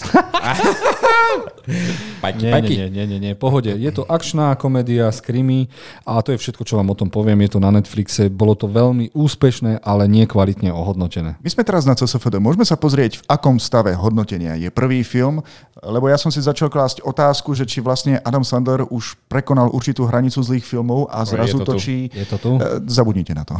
Pajky, 2.23 2.43
nie, 2.43 2.51
pajky. 2.51 2.73
Nie, 2.77 2.87
nie, 2.89 3.05
nie, 3.05 3.19
nie, 3.19 3.33
pohode. 3.37 3.69
Je 3.69 3.91
to 3.93 4.01
akčná 4.07 4.55
komédia 4.57 5.11
s 5.11 5.21
krimi 5.21 5.69
a 6.07 6.17
to 6.25 6.33
je 6.33 6.41
všetko, 6.41 6.63
čo 6.65 6.79
vám 6.79 6.89
o 6.89 6.97
tom 6.97 7.13
poviem. 7.13 7.45
Je 7.45 7.57
to 7.57 7.59
na 7.61 7.69
Netflixe. 7.69 8.31
Bolo 8.31 8.57
to 8.57 8.65
veľmi 8.65 9.13
úspešné, 9.13 9.85
ale 9.85 10.09
nie 10.09 10.25
kvalitne 10.25 10.73
ohodnotené. 10.73 11.37
My 11.37 11.49
sme 11.51 11.61
teraz 11.61 11.85
na 11.85 11.93
CSFD. 11.93 12.41
Môžeme 12.41 12.65
sa 12.65 12.73
pozrieť, 12.73 13.21
v 13.21 13.23
akom 13.29 13.61
stave 13.61 13.93
hodnotenia 13.93 14.57
je 14.57 14.73
prvý 14.73 15.05
film, 15.05 15.45
lebo 15.85 16.09
ja 16.09 16.17
som 16.17 16.33
si 16.33 16.41
začal 16.41 16.73
klásť 16.73 17.05
otázku, 17.05 17.53
že 17.53 17.69
či 17.69 17.85
vlastne 17.85 18.17
Adam 18.25 18.41
Sandler 18.41 18.81
už 18.89 19.13
prekonal 19.29 19.69
určitú 19.69 20.09
hranicu 20.09 20.41
zlých 20.41 20.65
filmov 20.65 21.05
a 21.13 21.21
zrazu 21.21 21.61
je 21.61 21.61
to 21.61 21.67
točí... 21.69 21.97
Tu. 22.09 22.17
Je 22.17 22.25
to 22.25 22.37
tu? 22.41 22.51
Eh, 22.57 22.81
zabudnite 22.89 23.37
na 23.37 23.45
to. 23.45 23.53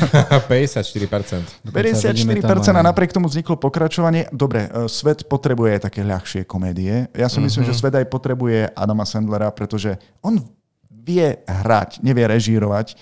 54%. 0.48 1.68
54% 1.68 2.80
a 2.80 2.82
napriek 2.82 3.12
tomu 3.12 3.28
vzniklo 3.28 3.60
pokračovanie. 3.60 4.32
Dobre, 4.32 4.64
eh, 4.64 4.88
svet 4.88 5.28
potrebuje 5.28 5.84
také 5.84 6.00
ľahšie 6.00 6.48
komédie. 6.48 6.79
Ja 6.86 7.28
som 7.28 7.42
si 7.42 7.52
myslím, 7.52 7.68
mm-hmm. 7.68 7.76
že 7.76 7.80
svet 7.80 7.94
aj 7.96 8.06
potrebuje 8.08 8.72
Adama 8.72 9.04
Sandlera, 9.04 9.52
pretože 9.52 9.98
on 10.24 10.40
vie 10.88 11.40
hrať, 11.44 12.04
nevie 12.04 12.24
režírovať, 12.28 12.96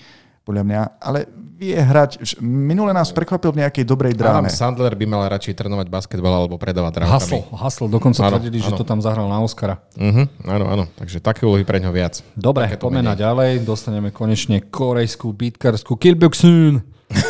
podľa 0.47 0.63
mňa, 0.65 0.81
ale 0.97 1.29
vie 1.59 1.75
hrať. 1.75 2.39
Minule 2.41 2.95
nás 2.95 3.11
prekvapil 3.11 3.53
v 3.53 3.61
nejakej 3.61 3.83
dobrej 3.85 4.15
dráme. 4.15 4.47
Adam 4.47 4.49
Sandler 4.49 4.95
by 4.95 5.05
mal 5.05 5.27
radšej 5.29 5.53
trénovať 5.59 5.91
basketbal 5.91 6.33
alebo 6.41 6.55
predávať 6.55 7.03
drahokami. 7.03 7.19
Hasl, 7.19 7.39
hasl, 7.53 7.85
dokonca 7.91 8.23
áno, 8.23 8.39
tvrdili, 8.39 8.63
že 8.63 8.71
to 8.73 8.87
tam 8.87 9.03
zahral 9.03 9.27
na 9.27 9.43
Oscara. 9.43 9.83
Uh-huh, 9.93 10.25
áno, 10.47 10.65
áno, 10.71 10.83
takže 10.95 11.19
také 11.19 11.43
úlohy 11.45 11.67
pre 11.67 11.83
ňo 11.83 11.91
viac. 11.91 12.23
Dobre, 12.33 12.65
poďme 12.79 13.03
na 13.03 13.13
ďalej. 13.13 13.61
Dostaneme 13.61 14.09
konečne 14.09 14.63
korejskú 14.63 15.35
bitkarskú 15.35 15.99
Kilbyoksun, 15.99 16.81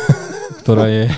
ktorá 0.64 0.86
je 0.88 1.10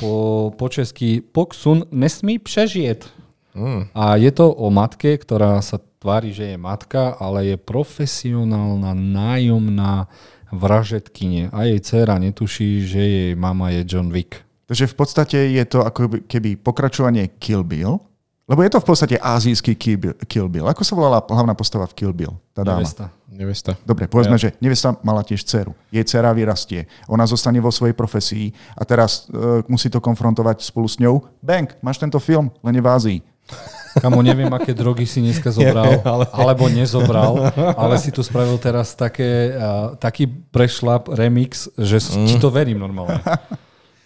po, 0.00 0.48
po 0.56 0.66
česky 0.70 1.20
Poksun 1.20 1.90
nesmí 1.90 2.38
přežieť. 2.38 3.25
Mm. 3.56 3.82
A 3.96 4.20
je 4.20 4.28
to 4.36 4.52
o 4.52 4.68
matke, 4.68 5.16
ktorá 5.16 5.56
sa 5.64 5.80
tvári, 5.80 6.36
že 6.36 6.52
je 6.52 6.58
matka, 6.60 7.16
ale 7.16 7.48
je 7.50 7.56
profesionálna 7.56 8.92
nájomná 8.92 10.12
vražetkyne. 10.52 11.48
A 11.50 11.64
jej 11.64 11.80
dcera 11.80 12.20
netuší, 12.20 12.84
že 12.84 13.00
jej 13.00 13.32
mama 13.32 13.72
je 13.72 13.82
John 13.88 14.12
Wick. 14.12 14.44
Takže 14.68 14.92
v 14.92 14.94
podstate 14.94 15.38
je 15.56 15.64
to 15.64 15.82
ako 15.86 16.28
keby 16.28 16.58
pokračovanie 16.60 17.32
Kill 17.40 17.64
Bill, 17.64 18.02
Lebo 18.46 18.62
je 18.62 18.70
to 18.70 18.78
v 18.78 18.86
podstate 18.86 19.16
azijský 19.18 19.74
Kill 19.74 19.98
Bill- 19.98 20.18
Kill 20.30 20.46
Bill. 20.46 20.70
Ako 20.70 20.86
sa 20.86 20.94
volala 20.94 21.18
hlavná 21.18 21.58
postava 21.58 21.82
v 21.90 21.98
Kill 21.98 22.14
Bill? 22.14 22.30
Tá 22.54 22.62
dáma. 22.62 22.78
Nevesta. 22.78 23.10
Nevesta. 23.26 23.72
Dobre, 23.82 24.06
povedzme, 24.06 24.38
že 24.38 24.54
nevesta 24.62 24.94
mala 25.02 25.26
tiež 25.26 25.42
dceru. 25.42 25.74
Jej 25.90 26.06
dcera 26.06 26.30
vyrastie. 26.30 26.86
Ona 27.10 27.26
zostane 27.26 27.58
vo 27.58 27.74
svojej 27.74 27.98
profesii 27.98 28.54
a 28.78 28.86
teraz 28.86 29.26
e, 29.26 29.66
musí 29.66 29.90
to 29.90 29.98
konfrontovať 29.98 30.62
spolu 30.62 30.86
s 30.86 31.02
ňou. 31.02 31.26
Bang, 31.42 31.74
máš 31.82 31.98
tento 31.98 32.22
film, 32.22 32.54
len 32.62 32.78
je 32.78 32.82
v 32.86 32.88
Ázii. 32.88 33.18
Kamo, 33.96 34.20
neviem, 34.20 34.52
aké 34.52 34.76
drogy 34.76 35.08
si 35.08 35.24
dneska 35.24 35.48
zobral, 35.56 36.04
ale- 36.04 36.28
alebo 36.28 36.68
nezobral, 36.68 37.48
ale 37.56 37.96
si 37.96 38.12
tu 38.12 38.20
spravil 38.20 38.60
teraz 38.60 38.92
také, 38.92 39.56
uh, 39.56 39.96
taký 39.96 40.28
prešlap, 40.28 41.08
remix, 41.08 41.72
že 41.80 41.96
mm. 42.00 42.28
ti 42.28 42.36
to 42.36 42.52
verím 42.52 42.80
normálne. 42.80 43.20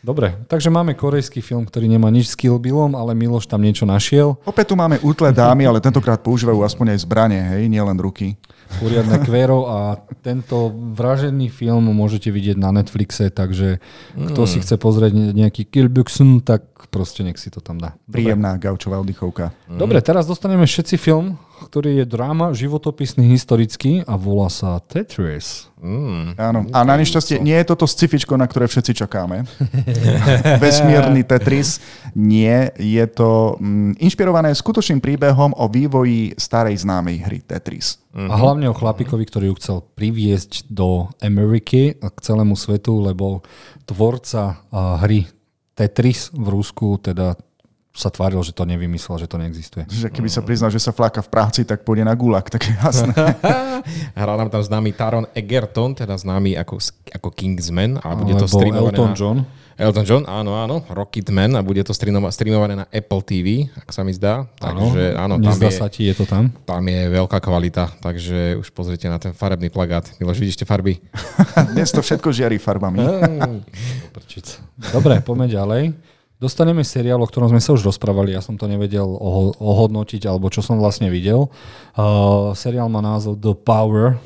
Dobre, 0.00 0.32
takže 0.49 0.73
máme 0.73 0.97
korejský 0.97 1.44
film, 1.44 1.68
ktorý 1.68 1.85
nemá 1.85 2.09
nič 2.09 2.32
s 2.32 2.38
Kill 2.38 2.56
Billom, 2.56 2.97
ale 2.97 3.12
Miloš 3.12 3.44
tam 3.44 3.61
niečo 3.61 3.85
našiel. 3.85 4.32
Opäť 4.49 4.73
tu 4.73 4.75
máme 4.78 4.97
útle 5.04 5.28
dámy, 5.28 5.68
ale 5.68 5.76
tentokrát 5.76 6.16
používajú 6.25 6.64
aspoň 6.64 6.97
aj 6.97 6.99
zbranie, 7.04 7.42
hej, 7.52 7.68
nielen 7.68 8.00
ruky. 8.00 8.40
Poriadne 8.79 9.19
kvero 9.27 9.67
a 9.67 9.99
tento 10.23 10.71
vražený 10.71 11.50
film 11.50 11.91
môžete 11.91 12.31
vidieť 12.31 12.55
na 12.55 12.71
Netflixe, 12.71 13.29
takže 13.35 13.83
kto 14.15 14.47
si 14.47 14.62
chce 14.62 14.79
pozrieť 14.79 15.12
nejaký 15.35 15.67
Kill 15.67 15.91
Buxon, 15.91 16.39
tak 16.41 16.62
proste 16.95 17.27
nech 17.27 17.37
si 17.37 17.50
to 17.50 17.59
tam 17.59 17.83
dá. 17.83 17.99
Dobre. 18.07 18.23
Príjemná 18.23 18.55
gaučová 18.57 19.03
oddychovka. 19.03 19.50
Dobre, 19.67 19.99
teraz 20.00 20.25
dostaneme 20.31 20.65
všetci 20.65 20.95
film, 20.97 21.35
ktorý 21.67 22.02
je 22.02 22.07
drama, 22.09 22.57
životopisný, 22.57 23.29
historický 23.29 24.00
a 24.09 24.17
volá 24.17 24.49
sa 24.49 24.81
Tetris. 24.81 25.69
Mm. 25.81 26.37
Áno. 26.37 26.61
A 26.73 26.85
na 26.85 26.97
nešťastie 26.97 27.40
nie 27.40 27.57
je 27.57 27.69
toto 27.69 27.88
scifičko, 27.88 28.37
na 28.37 28.49
ktoré 28.49 28.69
všetci 28.69 28.93
čakáme. 29.05 29.49
Vesmírny 30.62 31.25
Tetris. 31.25 31.81
Nie, 32.17 32.73
je 32.76 33.05
to 33.09 33.57
mm, 33.61 34.00
inšpirované 34.00 34.52
skutočným 34.52 35.00
príbehom 35.00 35.57
o 35.57 35.64
vývoji 35.69 36.37
starej 36.37 36.81
známej 36.85 37.17
hry 37.25 37.38
Tetris. 37.45 38.00
A 38.11 38.35
hlavne 38.35 38.67
o 38.67 38.75
chlapíkovi, 38.75 39.23
ktorý 39.23 39.55
ju 39.55 39.59
chcel 39.62 39.76
priviesť 39.95 40.67
do 40.67 41.07
Ameriky 41.23 41.95
a 42.02 42.11
k 42.11 42.19
celému 42.19 42.59
svetu, 42.59 42.99
lebo 42.99 43.47
tvorca 43.87 44.67
hry 44.75 45.31
Tetris 45.79 46.29
v 46.35 46.47
Rusku 46.50 46.99
teda 47.00 47.38
sa 48.00 48.09
tváril, 48.09 48.40
že 48.40 48.57
to 48.57 48.64
nevymyslel, 48.64 49.21
že 49.21 49.28
to 49.28 49.37
neexistuje. 49.37 49.85
Že 49.85 50.09
keby 50.09 50.28
sa 50.33 50.40
priznal, 50.40 50.73
že 50.73 50.80
sa 50.80 50.97
fláka 50.97 51.21
v 51.21 51.28
práci, 51.28 51.69
tak 51.69 51.85
pôjde 51.85 52.09
na 52.09 52.16
gulag, 52.16 52.49
tak 52.49 52.64
je 52.64 52.73
jasné. 52.73 53.12
Hral 54.19 54.37
nám 54.40 54.49
tam 54.49 54.64
známy 54.64 54.97
Taron 54.97 55.28
Egerton, 55.37 55.92
teda 55.92 56.16
známy 56.16 56.57
ako, 56.57 56.80
ako 57.12 57.28
Kingsman 57.37 58.00
a 58.00 58.16
bude 58.16 58.33
to 58.40 58.49
streamované 58.49 58.97
Elton 58.97 59.12
na... 59.12 59.16
John. 59.16 59.38
Elton 59.80 60.04
John, 60.04 60.25
áno, 60.28 60.61
áno, 60.61 60.85
Rocketman 60.92 61.57
a 61.57 61.64
bude 61.64 61.80
to 61.80 61.97
streamova- 61.97 62.28
streamované 62.28 62.76
na 62.76 62.85
Apple 62.92 63.25
TV, 63.25 63.64
ak 63.73 63.88
sa 63.88 64.04
mi 64.04 64.12
zdá. 64.12 64.45
Takže 64.61 65.16
áno, 65.16 65.40
tam 65.40 65.49
Nezdá 65.49 65.73
je, 65.73 65.80
sa 65.80 65.88
ti, 65.88 66.04
je 66.04 66.21
to 66.21 66.28
tam? 66.28 66.52
tam 66.69 66.85
je 66.85 67.09
veľká 67.09 67.40
kvalita, 67.40 67.88
takže 68.04 68.61
už 68.61 68.69
pozrite 68.76 69.09
na 69.09 69.16
ten 69.16 69.33
farebný 69.33 69.73
plagát. 69.73 70.04
Miloš, 70.21 70.37
vidíte 70.37 70.69
farby? 70.69 71.00
Dnes 71.73 71.88
to 71.97 72.04
všetko 72.04 72.28
žiari 72.28 72.61
farbami. 72.61 73.00
Prčic. 74.12 74.61
Dobre, 74.92 75.25
poďme 75.25 75.49
ďalej. 75.49 75.83
Dostaneme 76.40 76.80
seriál, 76.88 77.20
o 77.20 77.28
ktorom 77.28 77.52
sme 77.52 77.61
sa 77.61 77.76
už 77.76 77.85
rozprávali, 77.85 78.32
ja 78.32 78.40
som 78.40 78.56
to 78.56 78.64
nevedel 78.64 79.04
oho- 79.04 79.52
ohodnotiť, 79.61 80.25
alebo 80.25 80.49
čo 80.49 80.64
som 80.64 80.80
vlastne 80.80 81.12
videl. 81.12 81.52
Uh, 81.92 82.56
seriál 82.56 82.88
má 82.88 83.04
názov 83.04 83.37
The 83.37 83.52
Power, 83.52 84.16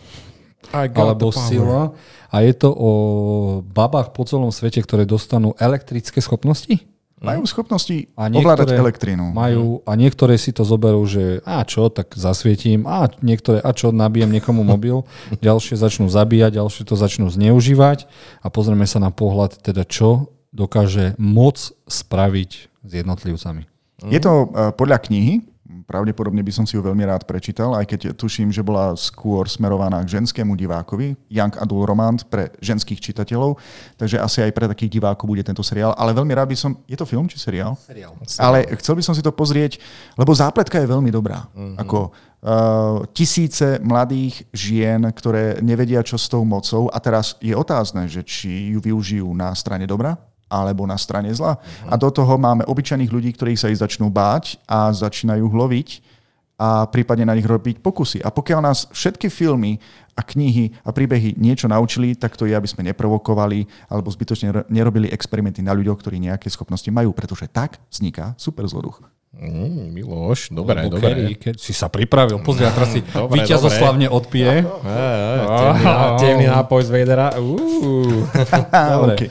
alebo 0.72 1.34
Sila. 1.34 1.90
A 2.30 2.42
je 2.42 2.54
to 2.54 2.70
o 2.70 2.90
babách 3.62 4.10
po 4.10 4.26
celom 4.26 4.50
svete, 4.50 4.82
ktoré 4.82 5.06
dostanú 5.06 5.54
elektrické 5.58 6.18
schopnosti. 6.18 6.82
Majú 7.24 7.48
schopnosti 7.48 8.10
A 8.20 8.28
ovládať 8.28 8.76
elektrínu. 8.76 9.32
Majú, 9.32 9.80
a 9.88 9.96
niektoré 9.96 10.36
si 10.36 10.52
to 10.52 10.60
zoberú, 10.60 11.08
že 11.08 11.40
a 11.46 11.64
čo, 11.64 11.88
tak 11.88 12.12
zasvietím, 12.12 12.84
a 12.84 13.08
niektoré, 13.24 13.64
a 13.64 13.70
čo, 13.72 13.94
nabijem 13.96 14.28
niekomu 14.28 14.60
mobil, 14.60 15.08
ďalšie 15.46 15.78
začnú 15.78 16.12
zabíjať, 16.12 16.60
ďalšie 16.60 16.84
to 16.84 16.94
začnú 16.98 17.32
zneužívať 17.32 18.10
a 18.44 18.46
pozrieme 18.52 18.84
sa 18.84 19.00
na 19.00 19.08
pohľad, 19.08 19.56
teda 19.62 19.88
čo 19.88 20.33
dokáže 20.54 21.18
moc 21.18 21.58
spraviť 21.90 22.50
s 22.70 22.90
jednotlivcami. 22.94 23.66
Je 24.06 24.20
to 24.22 24.46
uh, 24.46 24.70
podľa 24.70 25.02
knihy, 25.10 25.42
pravdepodobne 25.84 26.40
by 26.44 26.52
som 26.52 26.64
si 26.64 26.76
ju 26.76 26.82
veľmi 26.84 27.04
rád 27.04 27.28
prečítal, 27.28 27.76
aj 27.76 27.84
keď 27.88 28.00
tuším, 28.16 28.52
že 28.52 28.64
bola 28.64 28.96
skôr 28.96 29.48
smerovaná 29.48 30.00
k 30.04 30.20
ženskému 30.20 30.56
divákovi, 30.56 31.16
Young 31.28 31.54
Adult 31.60 31.88
Romance 31.88 32.22
pre 32.24 32.52
ženských 32.60 33.00
čitateľov, 33.00 33.56
takže 34.00 34.20
asi 34.20 34.44
aj 34.44 34.52
pre 34.52 34.68
takých 34.68 35.00
divákov 35.00 35.28
bude 35.28 35.44
tento 35.44 35.64
seriál, 35.64 35.92
ale 35.96 36.16
veľmi 36.16 36.32
rád 36.32 36.52
by 36.52 36.56
som... 36.56 36.72
Je 36.88 36.96
to 36.96 37.08
film 37.08 37.28
či 37.28 37.36
seriál? 37.40 37.76
Seriál. 37.80 38.16
Ale 38.40 38.64
chcel 38.80 38.94
by 38.96 39.02
som 39.04 39.14
si 39.16 39.24
to 39.24 39.32
pozrieť, 39.32 39.80
lebo 40.16 40.32
zápletka 40.36 40.80
je 40.80 40.88
veľmi 40.88 41.08
dobrá. 41.12 41.48
Mm-hmm. 41.52 41.76
Ako 41.80 41.98
uh, 42.08 42.12
tisíce 43.12 43.80
mladých 43.80 44.44
žien, 44.52 45.04
ktoré 45.12 45.60
nevedia, 45.64 46.04
čo 46.04 46.20
s 46.20 46.28
tou 46.28 46.44
mocou 46.44 46.88
a 46.92 46.98
teraz 47.00 47.36
je 47.40 47.56
otázne, 47.56 48.08
že 48.08 48.24
či 48.24 48.76
ju 48.76 48.80
využijú 48.84 49.28
na 49.32 49.52
strane 49.56 49.88
dobra 49.88 50.16
alebo 50.62 50.86
na 50.86 50.94
strane 50.94 51.34
zla. 51.34 51.58
A 51.90 51.98
do 51.98 52.06
toho 52.08 52.38
máme 52.38 52.62
obyčajných 52.62 53.10
ľudí, 53.10 53.34
ktorí 53.34 53.58
sa 53.58 53.66
ich 53.66 53.82
začnú 53.82 54.06
báť 54.06 54.62
a 54.70 54.94
začínajú 54.94 55.42
hloviť 55.50 56.14
a 56.54 56.86
prípadne 56.86 57.26
na 57.26 57.34
nich 57.34 57.42
robiť 57.42 57.82
pokusy. 57.82 58.22
A 58.22 58.30
pokiaľ 58.30 58.60
nás 58.62 58.86
všetky 58.94 59.26
filmy 59.26 59.82
a 60.14 60.22
knihy 60.22 60.70
a 60.86 60.94
príbehy 60.94 61.34
niečo 61.34 61.66
naučili, 61.66 62.14
tak 62.14 62.38
to 62.38 62.46
je, 62.46 62.54
aby 62.54 62.70
sme 62.70 62.86
neprovokovali 62.86 63.90
alebo 63.90 64.06
zbytočne 64.06 64.48
ro- 64.54 64.66
nerobili 64.70 65.10
experimenty 65.10 65.66
na 65.66 65.74
ľuďoch, 65.74 65.98
ktorí 65.98 66.22
nejaké 66.22 66.46
schopnosti 66.46 66.86
majú, 66.94 67.10
pretože 67.10 67.50
tak 67.50 67.82
vzniká 67.90 68.38
super 68.38 68.62
zloduch. 68.70 69.02
Mm, 69.34 69.90
Miloš, 69.90 70.54
dobre, 70.54 70.78
Lebo 70.86 70.94
dobre. 70.94 71.10
Kerry, 71.10 71.34
keď 71.34 71.58
si 71.58 71.74
sa 71.74 71.90
pripravil, 71.90 72.38
pozri, 72.38 72.62
a 72.62 72.70
teraz 72.70 72.94
si 72.94 73.02
Dobre, 73.02 73.42
víťazoslavne 73.42 74.06
odpije. 74.06 74.62
Temný, 74.62 75.82
ná- 75.82 76.14
temný 76.14 76.46
nápoj 76.46 76.80
z 76.86 76.90
Vadera. 76.94 77.34
Dobre. 77.34 79.18
okay. 79.18 79.28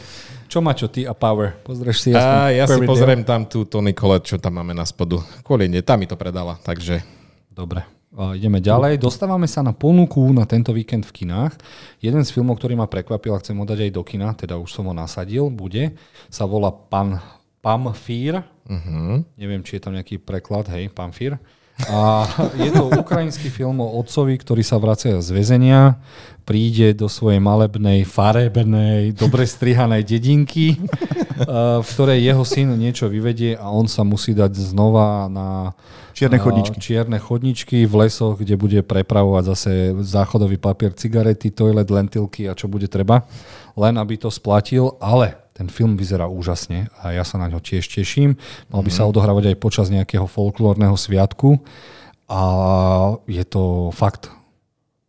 Čo 0.53 0.61
má 0.61 0.77
čo 0.77 0.85
ty 0.85 1.01
a 1.01 1.17
Power? 1.17 1.65
Pozrieš 1.65 1.97
si 1.97 2.09
A 2.13 2.53
ja 2.53 2.69
si 2.69 2.77
pozriem 2.85 3.25
tam 3.25 3.49
tú 3.49 3.65
Tony 3.65 3.89
Collette, 3.89 4.29
čo 4.29 4.37
tam 4.37 4.61
máme 4.61 4.77
na 4.77 4.85
spodu. 4.85 5.17
Kvôli 5.41 5.65
nie, 5.65 5.81
tam 5.81 5.97
mi 5.97 6.05
to 6.05 6.13
predala, 6.13 6.61
takže... 6.61 7.01
Dobre. 7.49 7.81
A 8.13 8.37
ideme 8.37 8.61
ďalej. 8.61 9.01
Dostávame 9.01 9.49
sa 9.49 9.65
na 9.65 9.73
ponuku 9.73 10.21
na 10.29 10.45
tento 10.45 10.69
víkend 10.69 11.09
v 11.09 11.25
kinách. 11.25 11.57
Jeden 11.97 12.21
z 12.21 12.29
filmov, 12.29 12.61
ktorý 12.61 12.77
ma 12.77 12.85
prekvapil 12.85 13.33
a 13.33 13.41
chcem 13.41 13.57
ho 13.57 13.65
dať 13.65 13.89
aj 13.89 13.91
do 13.97 14.03
kina, 14.05 14.29
teda 14.37 14.61
už 14.61 14.69
som 14.69 14.85
ho 14.85 14.93
nasadil, 14.93 15.49
bude, 15.49 15.97
sa 16.29 16.45
volá 16.45 16.69
Pan, 16.69 17.17
Pamfír. 17.57 18.45
Uh-huh. 18.69 19.25
Neviem, 19.33 19.65
či 19.65 19.81
je 19.81 19.89
tam 19.89 19.97
nejaký 19.97 20.21
preklad, 20.21 20.69
hej, 20.69 20.93
Pamfír. 20.93 21.41
A 21.89 22.29
je 22.55 22.69
to 22.69 22.87
ukrajinský 22.93 23.49
film 23.49 23.81
o 23.81 23.97
otcovi, 23.97 24.37
ktorý 24.37 24.61
sa 24.61 24.77
vracia 24.77 25.17
z 25.19 25.29
väzenia, 25.33 25.97
príde 26.45 26.93
do 26.93 27.09
svojej 27.09 27.41
malebnej, 27.41 28.05
farebnej, 28.05 29.11
dobre 29.15 29.43
strihanej 29.43 30.05
dedinky, 30.05 30.75
eh, 30.79 31.79
v 31.81 31.87
ktorej 31.87 32.19
jeho 32.23 32.43
syn 32.45 32.77
niečo 32.77 33.09
vyvedie 33.09 33.57
a 33.57 33.67
on 33.73 33.89
sa 33.89 34.05
musí 34.05 34.37
dať 34.37 34.53
znova 34.53 35.27
na 35.27 35.73
Čierne 36.13 36.37
a, 36.37 36.43
chodničky. 36.45 36.77
čierne 36.77 37.17
chodničky 37.17 37.77
v 37.89 37.93
lesoch, 38.05 38.37
kde 38.37 38.53
bude 38.53 38.79
prepravovať 38.85 39.43
zase 39.49 39.71
záchodový 40.05 40.61
papier, 40.61 40.93
cigarety, 40.93 41.49
toilet, 41.49 41.89
lentilky 41.89 42.45
a 42.45 42.53
čo 42.53 42.69
bude 42.69 42.85
treba, 42.85 43.25
len 43.73 43.97
aby 43.97 44.21
to 44.21 44.29
splatil, 44.29 44.93
ale 45.01 45.42
ten 45.53 45.69
film 45.69 45.93
vyzerá 45.93 46.25
úžasne 46.25 46.89
a 46.97 47.13
ja 47.13 47.21
sa 47.21 47.37
na 47.37 47.45
ňo 47.45 47.61
tiež 47.61 47.85
teším. 47.85 48.35
Mal 48.73 48.81
by 48.81 48.91
sa 48.91 49.05
odohrávať 49.05 49.53
aj 49.53 49.57
počas 49.61 49.87
nejakého 49.93 50.25
folklórneho 50.25 50.97
sviatku 50.97 51.61
a 52.25 52.41
je 53.29 53.45
to 53.45 53.93
fakt 53.93 54.33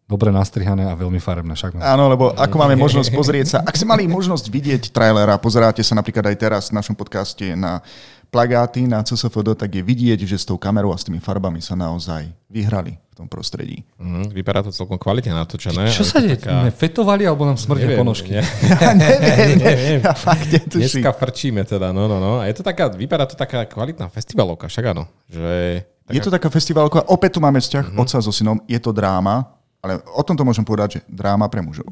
dobre 0.05 0.29
nastrihané 0.29 0.85
a 0.85 0.95
veľmi 0.95 1.17
farebné. 1.17 1.57
Však 1.57 1.81
Áno, 1.81 2.13
lebo 2.13 2.37
ako 2.37 2.57
máme 2.61 2.77
možnosť 2.77 3.11
pozrieť 3.19 3.47
sa, 3.57 3.59
ak 3.65 3.73
ste 3.73 3.89
mali 3.89 4.05
možnosť 4.05 4.47
vidieť 4.53 4.83
trailer 4.93 5.27
a 5.33 5.41
pozeráte 5.41 5.81
sa 5.81 5.97
napríklad 5.97 6.29
aj 6.29 6.37
teraz 6.37 6.63
v 6.69 6.77
našom 6.77 6.95
podcaste 6.95 7.57
na 7.57 7.81
plagáty 8.29 8.85
na 8.85 9.01
CSFD, 9.01 9.55
tak 9.55 9.71
je 9.73 9.83
vidieť, 9.87 10.21
že 10.27 10.37
s 10.37 10.45
tou 10.45 10.59
kamerou 10.59 10.93
a 10.93 10.99
s 10.99 11.07
tými 11.07 11.23
farbami 11.23 11.63
sa 11.63 11.79
naozaj 11.79 12.29
vyhrali 12.51 13.04
v 13.15 13.23
tom 13.23 13.31
prostredí. 13.31 13.87
Uh, 13.95 14.27
vypadá 14.27 14.67
to 14.67 14.75
celkom 14.75 14.99
kvalitne 14.99 15.31
natočené. 15.31 15.87
Čo 15.87 16.03
sa 16.03 16.19
to 16.19 16.27
deje? 16.27 16.43
taká- 16.43 16.67
fetovali 16.69 17.23
alebo 17.23 17.47
nám 17.47 17.55
smrdia 17.55 17.87
Neviem, 17.87 18.01
ponožky? 18.03 18.31
nie. 18.35 18.43
Ja 18.75 18.91
neviem, 18.91 19.57
Neviem. 19.57 20.01
ja 20.03 20.13
fakt 20.13 20.51
netuším. 20.51 20.99
Dneska 20.99 21.15
frčíme 21.15 21.63
teda, 21.63 21.95
no, 21.95 22.11
no, 22.11 22.19
no. 22.19 22.43
A 22.43 22.51
je 22.51 22.59
to 22.59 22.67
taká, 22.67 22.91
vypadá 22.91 23.31
to 23.31 23.39
taká 23.39 23.63
kvalitná 23.65 24.11
festivalovka, 24.11 24.67
však 24.67 24.85
áno. 24.91 25.07
Že, 25.31 25.87
Je 26.11 26.19
to 26.19 26.29
taká 26.29 26.51
festivalka, 26.51 27.07
opäť 27.07 27.39
tu 27.39 27.41
máme 27.41 27.63
vzťah 27.63 27.95
otca 27.95 28.19
so 28.19 28.35
synom, 28.35 28.59
je 28.67 28.77
to 28.77 28.91
dráma, 28.91 29.47
ale 29.79 30.03
o 30.11 30.27
tomto 30.27 30.43
môžem 30.43 30.67
povedať, 30.67 30.99
že 30.99 31.01
dráma 31.07 31.47
pre 31.47 31.63
mužov. 31.63 31.87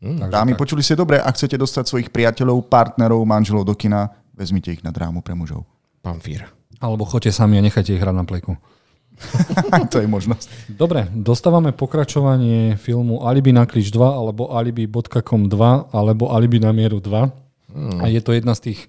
Takže 0.00 0.32
Dámy, 0.32 0.52
tak. 0.52 0.60
počuli 0.64 0.80
ste 0.80 0.96
dobre, 0.96 1.16
ak 1.16 1.32
chcete 1.32 1.56
dostať 1.56 1.84
svojich 1.86 2.08
priateľov, 2.08 2.66
partnerov, 2.66 3.20
manželov 3.24 3.64
do 3.64 3.76
kina, 3.76 4.08
vezmite 4.32 4.68
ich 4.68 4.80
na 4.80 4.88
drámu 4.88 5.20
pre 5.20 5.32
mužov. 5.32 5.64
Pamfír. 6.00 6.44
Alebo 6.76 7.04
choďte 7.04 7.32
sami 7.32 7.56
a 7.56 7.64
nechajte 7.64 7.92
ich 7.92 8.02
hrať 8.02 8.12
na 8.12 8.24
pleku. 8.24 8.56
to 9.92 10.02
je 10.02 10.08
možnosť. 10.10 10.74
Dobre, 10.74 11.06
dostávame 11.14 11.70
pokračovanie 11.70 12.74
filmu 12.76 13.22
Alibi 13.22 13.54
na 13.54 13.64
klíč 13.64 13.94
2 13.94 14.02
alebo 14.02 14.50
alibi.com 14.50 15.46
2 15.46 15.94
alebo 15.94 16.34
Alibi 16.34 16.58
na 16.58 16.74
mieru 16.74 16.98
2. 16.98 17.44
A 17.74 18.06
je 18.06 18.22
to 18.22 18.30
jedna 18.30 18.54
z 18.54 18.70
tých 18.70 18.80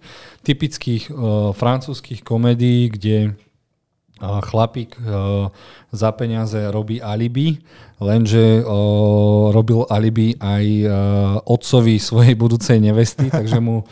typických 0.46 1.10
uh, 1.10 1.50
francúzských 1.58 2.22
komédií, 2.22 2.94
kde 2.94 3.34
chlapík 4.20 4.96
za 5.92 6.10
peniaze 6.16 6.56
robí 6.72 7.04
alibi, 7.04 7.60
lenže 8.00 8.64
robil 9.52 9.84
alibi 9.92 10.40
aj 10.40 10.66
otcovi 11.44 12.00
svojej 12.00 12.36
budúcej 12.36 12.80
nevesty, 12.80 13.28
takže 13.28 13.60
mu 13.60 13.84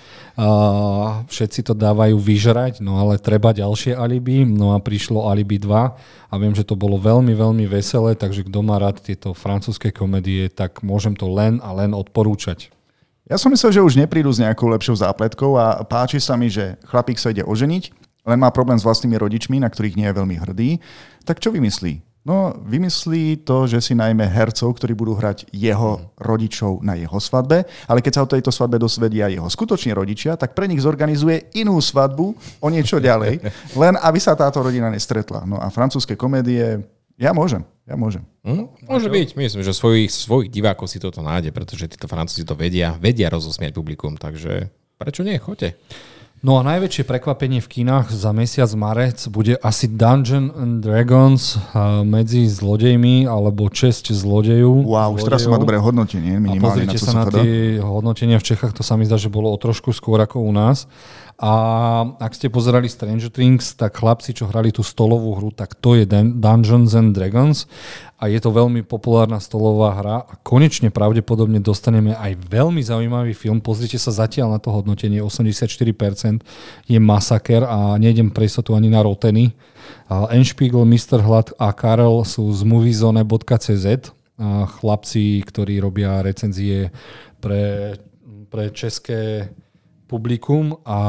všetci 1.27 1.67
to 1.67 1.75
dávajú 1.75 2.15
vyžrať, 2.17 2.79
no 2.79 3.03
ale 3.03 3.19
treba 3.19 3.51
ďalšie 3.51 3.99
alibi, 3.99 4.47
no 4.47 4.71
a 4.73 4.79
prišlo 4.79 5.27
alibi 5.27 5.59
2 5.59 6.31
a 6.31 6.33
viem, 6.39 6.55
že 6.55 6.63
to 6.63 6.79
bolo 6.79 6.95
veľmi, 6.95 7.35
veľmi 7.35 7.67
veselé, 7.67 8.15
takže 8.15 8.47
kto 8.47 8.59
má 8.63 8.79
rád 8.79 9.03
tieto 9.03 9.35
francúzske 9.35 9.91
komédie, 9.91 10.47
tak 10.47 10.81
môžem 10.81 11.13
to 11.19 11.27
len 11.27 11.59
a 11.59 11.75
len 11.75 11.91
odporúčať. 11.91 12.71
Ja 13.27 13.35
som 13.39 13.51
myslel, 13.51 13.75
že 13.75 13.85
už 13.85 13.99
neprídu 13.99 14.31
s 14.31 14.39
nejakou 14.39 14.67
lepšou 14.71 14.99
zápletkou 14.99 15.55
a 15.59 15.83
páči 15.83 16.19
sa 16.19 16.35
mi, 16.35 16.47
že 16.47 16.79
chlapík 16.87 17.19
sa 17.19 17.31
ide 17.31 17.43
oženiť, 17.43 17.91
len 18.23 18.39
má 18.39 18.49
problém 18.49 18.79
s 18.79 18.87
vlastnými 18.87 19.19
rodičmi, 19.19 19.59
na 19.59 19.67
ktorých 19.67 19.99
nie 19.99 20.07
je 20.07 20.17
veľmi 20.17 20.35
hrdý. 20.39 20.69
Tak 21.27 21.43
čo 21.43 21.51
vymyslí? 21.51 22.13
No, 22.23 22.55
vymyslí 22.55 23.43
to, 23.43 23.67
že 23.67 23.83
si 23.83 23.93
najmä 23.99 24.23
hercov, 24.23 24.79
ktorí 24.79 24.95
budú 24.95 25.19
hrať 25.19 25.43
jeho 25.51 26.07
rodičov 26.15 26.79
na 26.79 26.95
jeho 26.95 27.19
svadbe, 27.19 27.67
ale 27.83 27.99
keď 27.99 28.11
sa 28.15 28.23
o 28.23 28.31
tejto 28.31 28.47
svadbe 28.47 28.79
dosvedia 28.79 29.27
jeho 29.27 29.43
skutoční 29.51 29.91
rodičia, 29.91 30.39
tak 30.39 30.55
pre 30.55 30.71
nich 30.71 30.79
zorganizuje 30.79 31.51
inú 31.59 31.75
svadbu 31.83 32.31
o 32.63 32.67
niečo 32.71 33.03
ďalej, 33.03 33.43
len 33.81 33.99
aby 33.99 34.19
sa 34.23 34.39
táto 34.39 34.63
rodina 34.63 34.87
nestretla. 34.87 35.43
No 35.43 35.59
a 35.59 35.67
francúzske 35.67 36.15
komédie, 36.15 36.79
ja 37.19 37.35
môžem, 37.35 37.67
ja 37.83 37.99
môžem. 37.99 38.23
Mm, 38.47 38.71
môže 38.87 39.11
byť, 39.11 39.35
myslím, 39.35 39.59
že 39.59 39.75
svojich, 39.75 40.07
svojich 40.07 40.47
divákov 40.47 40.87
si 40.87 41.03
toto 41.03 41.19
nájde, 41.19 41.51
pretože 41.51 41.91
títo 41.91 42.07
francúzi 42.07 42.47
to 42.47 42.55
vedia, 42.55 42.95
vedia 43.03 43.27
rozosmiať 43.27 43.75
publikum, 43.75 44.15
takže 44.15 44.71
prečo 44.95 45.27
nie, 45.27 45.35
choďte. 45.43 45.75
No 46.43 46.59
a 46.59 46.61
najväčšie 46.67 47.07
prekvapenie 47.07 47.63
v 47.63 47.71
kinách 47.71 48.11
za 48.11 48.35
mesiac 48.35 48.67
marec 48.75 49.15
bude 49.31 49.55
asi 49.63 49.87
Dungeon 49.87 50.51
and 50.51 50.83
Dragons 50.83 51.55
medzi 52.03 52.51
zlodejmi 52.51 53.23
alebo 53.23 53.71
česť 53.71 54.11
zlodejov. 54.11 54.83
Wow, 54.83 55.15
už 55.15 55.31
teraz 55.31 55.47
má 55.47 55.55
dobré 55.55 55.79
hodnotenie, 55.79 56.35
a 56.43 56.51
pozrite 56.59 56.99
sa 56.99 57.15
na 57.15 57.31
tie 57.31 57.79
hodnotenia 57.79 58.43
v 58.43 58.45
Čechách, 58.51 58.75
to 58.75 58.83
sa 58.83 58.99
mi 58.99 59.07
zdá, 59.07 59.15
že 59.15 59.31
bolo 59.31 59.55
o 59.55 59.57
trošku 59.57 59.95
skôr 59.95 60.19
ako 60.19 60.43
u 60.43 60.51
nás. 60.51 60.83
A 61.39 61.51
ak 62.19 62.35
ste 62.35 62.51
pozerali 62.51 62.91
Stranger 62.91 63.31
Things, 63.31 63.79
tak 63.79 64.03
chlapci, 64.03 64.35
čo 64.35 64.51
hrali 64.51 64.75
tú 64.75 64.83
stolovú 64.83 65.39
hru, 65.39 65.49
tak 65.55 65.79
to 65.79 65.95
je 65.95 66.03
Dungeons 66.11 66.91
and 66.91 67.15
Dragons 67.15 67.71
a 68.23 68.31
je 68.31 68.39
to 68.39 68.55
veľmi 68.55 68.87
populárna 68.87 69.43
stolová 69.43 69.99
hra 69.99 70.17
a 70.23 70.33
konečne 70.47 70.87
pravdepodobne 70.87 71.59
dostaneme 71.59 72.15
aj 72.15 72.39
veľmi 72.47 72.79
zaujímavý 72.79 73.35
film. 73.35 73.59
Pozrite 73.59 73.99
sa 73.99 74.15
zatiaľ 74.15 74.55
na 74.55 74.59
to 74.63 74.71
hodnotenie, 74.71 75.19
84% 75.19 76.39
je 76.87 76.99
masaker 77.03 77.67
a 77.67 77.99
nejdem 77.99 78.31
pre 78.31 78.47
istotu 78.47 78.79
ani 78.79 78.87
na 78.87 79.03
roteny. 79.03 79.51
Enspiegel, 80.07 80.87
Mr. 80.87 81.19
Hlad 81.19 81.51
a 81.59 81.75
Karel 81.75 82.23
sú 82.23 82.47
z 82.55 82.63
moviezone.cz 82.63 84.15
chlapci, 84.79 85.43
ktorí 85.43 85.83
robia 85.83 86.23
recenzie 86.23 86.95
pre, 87.43 87.99
pre 88.47 88.71
české 88.71 89.51
publikum 90.07 90.79
a 90.87 90.99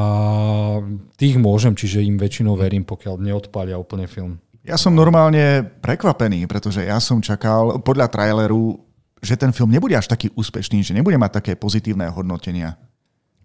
tých 1.14 1.38
môžem, 1.38 1.78
čiže 1.78 2.02
im 2.02 2.18
väčšinou 2.18 2.58
verím, 2.58 2.82
pokiaľ 2.82 3.22
neodpália 3.22 3.78
úplne 3.78 4.10
film. 4.10 4.42
Ja 4.64 4.80
som 4.80 4.96
normálne 4.96 5.60
prekvapený, 5.84 6.48
pretože 6.48 6.80
ja 6.80 6.96
som 6.96 7.20
čakal 7.20 7.84
podľa 7.84 8.08
traileru, 8.08 8.80
že 9.20 9.36
ten 9.36 9.52
film 9.52 9.68
nebude 9.68 9.92
až 9.92 10.08
taký 10.08 10.32
úspešný, 10.32 10.80
že 10.80 10.96
nebude 10.96 11.20
mať 11.20 11.36
také 11.36 11.52
pozitívne 11.52 12.08
hodnotenia. 12.08 12.80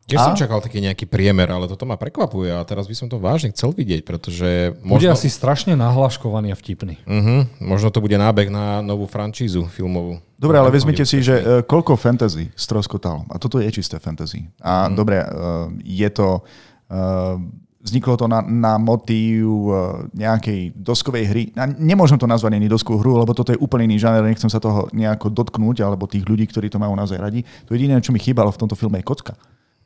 Tiež 0.08 0.26
som 0.26 0.34
čakal 0.34 0.58
taký 0.58 0.82
nejaký 0.82 1.06
priemer, 1.06 1.52
ale 1.54 1.70
toto 1.70 1.86
ma 1.86 1.94
prekvapuje 1.94 2.50
a 2.50 2.66
teraz 2.66 2.90
by 2.90 2.96
som 2.98 3.06
to 3.12 3.22
vážne 3.22 3.54
chcel 3.54 3.76
vidieť, 3.76 4.02
pretože... 4.02 4.74
Možno... 4.82 5.06
Bude 5.06 5.14
asi 5.14 5.30
strašne 5.30 5.78
nahlaškovaný 5.78 6.50
a 6.50 6.58
vtipný. 6.58 6.98
Uh-huh. 7.06 7.46
Možno 7.62 7.94
to 7.94 8.02
bude 8.02 8.18
nábeh 8.18 8.50
na 8.50 8.82
novú 8.82 9.06
francízu 9.06 9.70
filmovú. 9.70 10.18
Dobre, 10.40 10.58
ale 10.58 10.74
vezmite 10.74 11.06
si, 11.06 11.22
že 11.22 11.36
uh, 11.38 11.44
koľko 11.62 11.94
fantasy 11.94 12.50
stroskotalo. 12.58 13.30
A 13.30 13.38
toto 13.38 13.62
je 13.62 13.70
čisté 13.70 14.02
fantasy. 14.02 14.50
A 14.64 14.88
uh-huh. 14.88 14.98
dobre, 14.98 15.22
uh, 15.22 15.70
je 15.84 16.10
to... 16.10 16.42
Uh, 16.90 17.68
vzniklo 17.80 18.20
to 18.20 18.28
na, 18.28 18.44
na 18.44 18.76
motív 18.76 19.72
nejakej 20.12 20.76
doskovej 20.76 21.26
hry. 21.32 21.44
A 21.56 21.64
nemôžem 21.68 22.20
to 22.20 22.28
nazvať 22.28 22.60
ani 22.60 22.68
doskovú 22.68 23.00
hru, 23.00 23.12
lebo 23.24 23.32
toto 23.32 23.56
je 23.56 23.62
úplne 23.62 23.88
iný 23.88 24.04
žáner, 24.04 24.24
nechcem 24.28 24.52
sa 24.52 24.60
toho 24.60 24.92
nejako 24.92 25.32
dotknúť, 25.32 25.88
alebo 25.88 26.04
tých 26.04 26.28
ľudí, 26.28 26.44
ktorí 26.52 26.68
to 26.68 26.82
majú 26.82 26.94
naozaj 26.94 27.16
radi. 27.16 27.48
To 27.68 27.74
jediné, 27.74 28.04
čo 28.04 28.12
mi 28.12 28.20
chýbalo 28.20 28.52
v 28.52 28.60
tomto 28.60 28.76
filme 28.76 29.00
je 29.00 29.08
kocka 29.08 29.36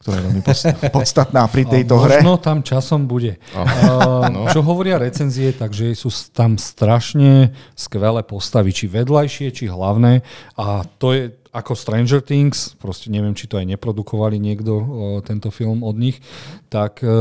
ktorá 0.03 0.19
je 0.19 0.25
veľmi 0.27 0.43
podstatná 0.99 1.47
pri 1.47 1.63
tejto 1.63 1.95
hre. 1.95 2.19
Možno 2.19 2.36
tam 2.43 2.60
časom 2.60 3.08
bude. 3.08 3.39
Oh. 3.56 3.63
Uh, 3.63 4.51
čo 4.51 4.60
hovoria 4.60 4.99
recenzie, 4.99 5.56
takže 5.56 5.95
sú 5.95 6.12
tam 6.36 6.60
strašne 6.60 7.56
skvelé 7.71 8.19
postavy, 8.27 8.75
či 8.75 8.91
vedľajšie, 8.91 9.47
či 9.56 9.71
hlavné. 9.71 10.19
A 10.60 10.84
to 10.99 11.15
je 11.15 11.32
ako 11.54 11.78
Stranger 11.78 12.18
Things, 12.18 12.74
proste 12.82 13.13
neviem, 13.13 13.38
či 13.38 13.46
to 13.46 13.62
aj 13.62 13.70
neprodukovali 13.70 14.42
niekto, 14.42 14.74
tento 15.22 15.54
film 15.54 15.86
od 15.86 15.94
nich, 15.94 16.18
tak 16.66 17.06
e, 17.06 17.13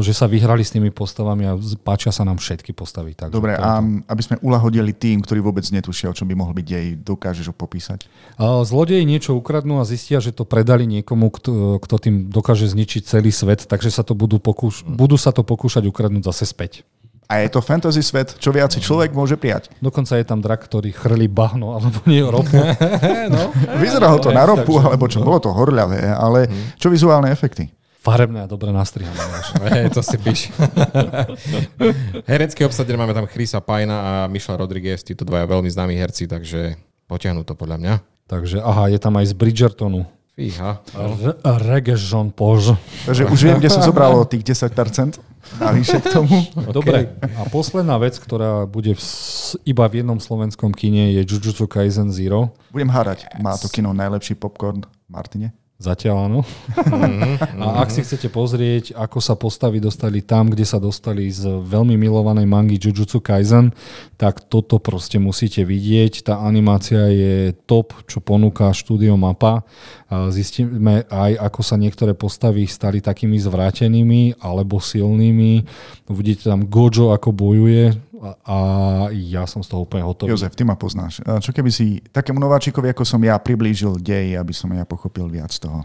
že 0.00 0.16
sa 0.16 0.24
vyhrali 0.24 0.64
s 0.64 0.72
tými 0.72 0.88
postavami 0.88 1.44
a 1.44 1.52
páčia 1.84 2.08
sa 2.08 2.24
nám 2.24 2.40
všetky 2.40 2.72
postavy. 2.72 3.12
Takže 3.12 3.36
Dobre, 3.36 3.52
a 3.60 3.84
aby 3.84 4.22
sme 4.24 4.40
ulahodili 4.40 4.96
tým, 4.96 5.20
ktorý 5.20 5.44
vôbec 5.44 5.68
netušia, 5.68 6.08
o 6.08 6.16
čom 6.16 6.24
by 6.24 6.32
mohol 6.32 6.56
byť 6.56 6.66
dej, 6.66 6.86
dokážeš 7.04 7.52
ho 7.52 7.54
popísať? 7.54 8.08
Zlodeji 8.40 9.04
niečo 9.04 9.36
ukradnú 9.36 9.78
a 9.78 9.84
zistia, 9.84 10.24
že 10.24 10.32
to 10.32 10.48
predali 10.48 10.88
niekomu, 10.88 11.28
kto, 11.28 11.76
kto 11.76 11.94
tým 12.00 12.32
dokáže 12.32 12.64
zničiť 12.64 13.04
celý 13.04 13.28
svet, 13.28 13.68
takže 13.68 13.92
sa 13.92 14.00
to 14.00 14.16
budú, 14.16 14.40
pokúš- 14.40 14.88
budú 14.88 15.20
sa 15.20 15.28
to 15.28 15.44
pokúšať 15.44 15.84
ukradnúť 15.84 16.24
zase 16.24 16.48
späť. 16.48 16.88
A 17.30 17.40
je 17.40 17.48
to 17.48 17.64
fantasy 17.64 18.04
svet, 18.04 18.36
čo 18.36 18.52
viac 18.52 18.76
človek 18.76 19.16
môže 19.16 19.40
prijať. 19.40 19.72
Dokonca 19.80 20.20
je 20.20 20.26
tam 20.26 20.44
drak, 20.44 20.68
ktorý 20.68 20.92
chrli 20.92 21.26
bahno, 21.30 21.78
alebo 21.78 22.02
nie 22.04 22.20
ropu. 22.20 22.60
no. 23.34 23.48
Vyzeralo 23.80 24.20
to 24.20 24.34
na 24.34 24.44
ropu, 24.44 24.76
alebo 24.76 25.08
čo, 25.08 25.24
bolo 25.24 25.40
to 25.40 25.48
horľavé, 25.48 26.12
ale 26.12 26.50
mhm. 26.50 26.76
čo 26.76 26.92
vizuálne 26.92 27.32
efekty? 27.32 27.72
Farebné 28.02 28.42
a 28.42 28.46
dobre 28.50 28.74
nastrihané. 28.74 29.14
hey, 29.70 29.86
to 29.86 30.02
si 30.02 30.18
píš. 30.18 30.50
Herecké 32.30 32.66
obsadenie 32.66 32.98
máme 32.98 33.14
tam 33.14 33.30
Chrisa 33.30 33.62
Pajna 33.62 33.94
a 33.94 34.12
Michelle 34.26 34.58
Rodriguez, 34.58 35.06
títo 35.06 35.22
dvaja 35.22 35.46
veľmi 35.46 35.70
známi 35.70 35.94
herci, 35.94 36.26
takže 36.26 36.74
potiahnu 37.06 37.46
to 37.46 37.54
podľa 37.54 37.78
mňa. 37.78 37.94
Takže 38.26 38.58
aha, 38.58 38.90
je 38.90 38.98
tam 38.98 39.14
aj 39.22 39.30
z 39.30 39.34
Bridgertonu. 39.38 40.02
Fíha. 40.32 40.80
No. 40.96 42.32
Paul. 42.32 42.60
Takže 43.04 43.28
už 43.28 43.40
viem, 43.44 43.58
kde 43.60 43.68
som 43.68 43.84
zobral 43.84 44.16
tých 44.24 44.56
10% 44.56 45.20
navyše 45.60 46.00
k 46.00 46.08
tomu. 46.08 46.40
Dobre. 46.72 47.12
A 47.36 47.44
posledná 47.52 48.00
vec, 48.00 48.16
ktorá 48.16 48.64
bude 48.64 48.96
v, 48.96 49.02
iba 49.68 49.84
v 49.92 50.00
jednom 50.00 50.16
slovenskom 50.16 50.72
kine, 50.72 51.12
je 51.12 51.20
Jujutsu 51.28 51.68
Kaisen 51.68 52.08
Zero. 52.08 52.56
Budem 52.72 52.88
hádať. 52.88 53.28
Má 53.44 53.60
to 53.60 53.68
kino 53.68 53.92
najlepší 53.92 54.40
popcorn, 54.40 54.88
Martine? 55.04 55.52
Zatiaľ 55.82 56.16
áno. 56.30 56.40
Mhm, 56.78 57.58
a 57.58 57.82
ak 57.82 57.90
si 57.90 58.06
chcete 58.06 58.30
pozrieť, 58.30 58.94
ako 58.94 59.18
sa 59.18 59.34
postavy 59.34 59.82
dostali 59.82 60.22
tam, 60.22 60.54
kde 60.54 60.62
sa 60.62 60.78
dostali 60.78 61.26
z 61.26 61.58
veľmi 61.58 61.98
milovanej 61.98 62.46
mangy 62.46 62.78
Jujutsu 62.78 63.18
Kaisen, 63.18 63.74
tak 64.14 64.46
toto 64.46 64.78
proste 64.78 65.18
musíte 65.18 65.66
vidieť. 65.66 66.22
Tá 66.22 66.46
animácia 66.46 67.10
je 67.10 67.50
top, 67.66 67.90
čo 68.06 68.22
ponúka 68.22 68.70
štúdio 68.70 69.18
Mapa. 69.18 69.66
Zistíme 70.30 71.02
aj, 71.10 71.42
ako 71.42 71.60
sa 71.66 71.74
niektoré 71.74 72.14
postavy 72.14 72.70
stali 72.70 73.02
takými 73.02 73.42
zvrátenými 73.42 74.38
alebo 74.38 74.78
silnými. 74.78 75.66
Uvidíte 76.06 76.46
tam 76.46 76.70
Gojo, 76.70 77.10
ako 77.10 77.34
bojuje 77.34 78.11
a 78.22 78.58
ja 79.10 79.42
som 79.50 79.66
z 79.66 79.74
toho 79.74 79.82
úplne 79.82 80.06
hotový. 80.06 80.30
Jozef, 80.30 80.54
ty 80.54 80.62
ma 80.62 80.78
poznáš. 80.78 81.18
Čo 81.42 81.50
keby 81.50 81.70
si 81.74 81.98
takému 82.14 82.38
nováčikovi, 82.38 82.94
ako 82.94 83.02
som 83.02 83.18
ja, 83.18 83.34
priblížil 83.42 83.98
dej, 83.98 84.38
aby 84.38 84.54
som 84.54 84.70
ja 84.70 84.86
pochopil 84.86 85.26
viac 85.26 85.50
toho? 85.58 85.82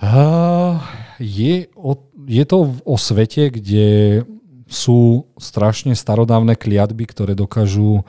Uh, 0.00 0.80
je, 1.20 1.68
o, 1.76 1.96
je 2.24 2.44
to 2.48 2.72
o 2.84 2.96
svete, 2.96 3.52
kde 3.52 3.88
sú 4.70 5.28
strašne 5.36 5.92
starodávne 5.92 6.54
kliatby, 6.54 7.04
ktoré 7.10 7.32
dokážu 7.34 8.06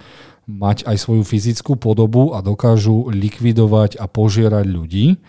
mať 0.50 0.90
aj 0.90 0.98
svoju 0.98 1.24
fyzickú 1.24 1.78
podobu 1.78 2.34
a 2.34 2.42
dokážu 2.42 3.08
likvidovať 3.14 4.02
a 4.02 4.10
požierať 4.10 4.66
ľudí. 4.68 5.22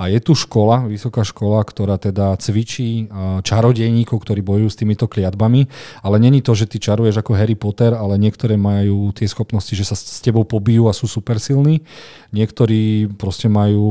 A 0.00 0.08
je 0.08 0.16
tu 0.16 0.32
škola, 0.32 0.88
vysoká 0.88 1.20
škola, 1.28 1.60
ktorá 1.60 2.00
teda 2.00 2.32
cvičí 2.40 3.12
čarodejníkov, 3.44 4.24
ktorí 4.24 4.40
bojujú 4.40 4.72
s 4.72 4.80
týmito 4.80 5.04
kliatbami, 5.04 5.68
ale 6.00 6.16
není 6.16 6.40
to, 6.40 6.56
že 6.56 6.64
ty 6.64 6.80
čaruješ 6.80 7.20
ako 7.20 7.36
Harry 7.36 7.52
Potter, 7.52 7.92
ale 7.92 8.16
niektoré 8.16 8.56
majú 8.56 9.12
tie 9.12 9.28
schopnosti, 9.28 9.76
že 9.76 9.84
sa 9.84 9.92
s 9.92 10.24
tebou 10.24 10.48
pobijú 10.48 10.88
a 10.88 10.96
sú 10.96 11.04
supersilní. 11.04 11.84
Niektorí 12.32 13.12
proste 13.20 13.52
majú 13.52 13.84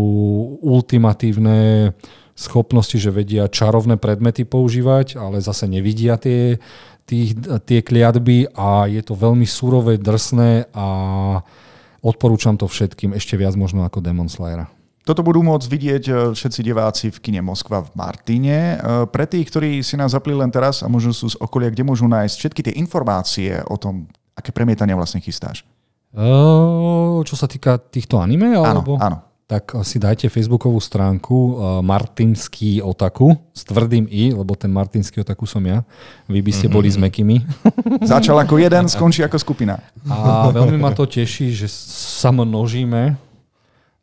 ultimatívne 0.65 1.93
schopnosti, 2.39 2.95
že 2.95 3.11
vedia 3.11 3.51
čarovné 3.51 3.99
predmety 3.99 4.47
používať, 4.47 5.19
ale 5.19 5.43
zase 5.43 5.67
nevidia 5.67 6.15
tie, 6.15 6.55
tých, 7.03 7.35
tie 7.67 7.83
kliatby 7.83 8.55
a 8.55 8.87
je 8.87 9.03
to 9.03 9.19
veľmi 9.19 9.43
surové, 9.43 9.99
drsné 9.99 10.71
a 10.71 10.87
odporúčam 11.99 12.55
to 12.55 12.71
všetkým 12.71 13.11
ešte 13.17 13.35
viac 13.35 13.59
možno 13.59 13.83
ako 13.83 13.99
Demon 13.99 14.31
Slayera. 14.31 14.71
Toto 15.03 15.25
budú 15.25 15.41
môcť 15.41 15.67
vidieť 15.67 16.03
e, 16.05 16.13
všetci 16.37 16.61
diváci 16.61 17.05
v 17.09 17.17
kine 17.17 17.41
Moskva 17.41 17.81
v 17.81 17.89
Martine. 17.97 18.77
E, 18.77 19.09
pre 19.09 19.25
tých, 19.25 19.49
ktorí 19.49 19.81
si 19.81 19.97
nás 19.97 20.13
zapli 20.13 20.37
len 20.37 20.53
teraz 20.53 20.85
a 20.85 20.87
možno 20.91 21.17
sú 21.17 21.33
z 21.33 21.39
okolia, 21.41 21.73
kde 21.73 21.81
môžu 21.81 22.05
nájsť 22.05 22.35
všetky 22.37 22.61
tie 22.69 22.77
informácie 22.77 23.57
o 23.65 23.75
tom, 23.79 24.05
aké 24.37 24.53
premietania 24.53 24.93
vlastne 24.93 25.17
chystáš? 25.17 25.65
Uh, 26.09 27.21
čo 27.21 27.37
sa 27.37 27.45
týka 27.45 27.77
týchto 27.77 28.17
anime? 28.17 28.57
Alebo? 28.57 28.97
Áno, 28.97 29.01
áno. 29.01 29.17
Tak 29.49 29.81
si 29.81 29.97
dajte 29.97 30.29
facebookovú 30.29 30.77
stránku 30.77 31.33
uh, 31.33 31.47
Martinský 31.81 32.85
otaku 32.85 33.33
s 33.49 33.65
tvrdým 33.65 34.05
i, 34.05 34.29
lebo 34.29 34.53
ten 34.53 34.69
Martinský 34.69 35.25
otaku 35.25 35.49
som 35.49 35.65
ja. 35.65 35.81
Vy 36.29 36.45
by 36.45 36.51
ste 36.53 36.69
mm-hmm. 36.69 36.77
boli 36.77 36.89
s 36.93 37.01
mekými. 37.01 37.41
Začal 38.13 38.37
ako 38.45 38.61
jeden, 38.61 38.85
skončí 38.93 39.25
ako 39.25 39.41
skupina. 39.41 39.81
A 40.05 40.53
veľmi 40.53 40.77
ma 40.77 40.93
to 40.93 41.09
teší, 41.09 41.49
že 41.49 41.65
sa 42.21 42.29
množíme 42.29 43.17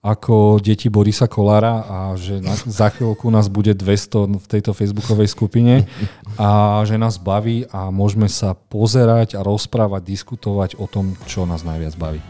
ako 0.06 0.62
deti 0.62 0.87
Borisa 0.87 1.26
Kolára 1.26 1.82
a 1.82 1.98
že 2.14 2.38
na, 2.38 2.54
za 2.54 2.94
chvíľku 2.94 3.26
nás 3.26 3.50
bude 3.50 3.74
200 3.74 4.38
v 4.38 4.46
tejto 4.46 4.70
facebookovej 4.70 5.35
skupine 5.35 5.82
a 6.38 6.82
že 6.87 6.94
nás 6.94 7.18
baví 7.18 7.66
a 7.74 7.90
môžeme 7.90 8.30
sa 8.30 8.54
pozerať 8.54 9.35
a 9.35 9.42
rozprávať, 9.42 10.06
diskutovať 10.06 10.78
o 10.78 10.87
tom, 10.87 11.18
čo 11.26 11.42
nás 11.42 11.66
najviac 11.66 11.98
baví. 11.98 12.22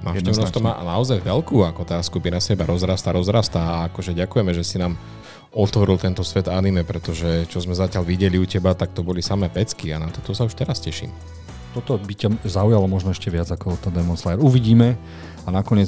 Návštevnosť 0.00 0.52
to 0.52 0.64
má 0.64 0.80
naozaj 0.80 1.20
veľkú, 1.20 1.60
ako 1.64 1.84
tá 1.84 2.00
skupina 2.00 2.40
seba 2.40 2.64
rozrastá, 2.64 3.12
rozrastá 3.12 3.60
a 3.60 3.76
akože 3.92 4.16
ďakujeme, 4.16 4.52
že 4.56 4.64
si 4.64 4.76
nám 4.80 4.96
otvoril 5.50 5.98
tento 5.98 6.22
svet 6.22 6.46
anime, 6.46 6.86
pretože 6.86 7.44
čo 7.50 7.58
sme 7.58 7.74
zatiaľ 7.74 8.06
videli 8.06 8.38
u 8.38 8.46
teba, 8.46 8.72
tak 8.72 8.94
to 8.94 9.02
boli 9.02 9.20
samé 9.20 9.50
pecky 9.50 9.90
a 9.90 9.98
na 9.98 10.08
toto 10.08 10.32
sa 10.32 10.46
už 10.46 10.54
teraz 10.54 10.78
teším. 10.78 11.10
Toto 11.70 11.94
by 12.02 12.14
ťa 12.18 12.28
zaujalo 12.50 12.90
možno 12.90 13.14
ešte 13.14 13.30
viac 13.30 13.46
ako 13.46 13.78
to 13.78 13.94
Demon 13.94 14.18
Slayer. 14.18 14.42
Uvidíme 14.42 14.98
a 15.46 15.48
nakoniec 15.54 15.86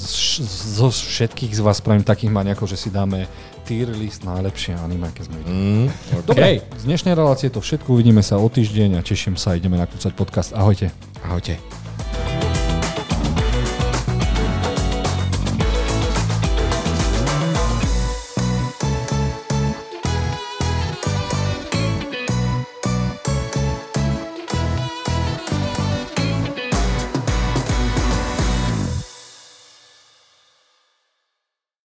zo 0.79 0.89
všetkých 0.89 1.59
z 1.59 1.61
vás 1.61 1.83
spravím 1.83 2.07
takých 2.07 2.31
maniakov, 2.31 2.71
že 2.71 2.79
si 2.79 2.89
dáme 2.89 3.27
tier 3.67 3.91
list 3.91 4.23
najlepšie 4.23 4.79
anime, 4.79 5.11
aké 5.11 5.27
sme 5.27 5.43
videli. 5.43 5.55
Mm, 5.55 5.87
okay. 5.91 6.27
Dobre, 6.27 6.47
z 6.79 6.85
dnešnej 6.87 7.15
relácie 7.19 7.51
to 7.51 7.59
všetko. 7.59 7.99
Uvidíme 7.99 8.23
sa 8.23 8.39
o 8.39 8.47
týždeň 8.47 8.99
a 8.99 9.01
teším 9.03 9.35
sa. 9.35 9.59
Ideme 9.59 9.75
nakrúcať 9.75 10.15
podcast. 10.15 10.55
Ahojte. 10.55 10.95
Ahojte. 11.27 11.82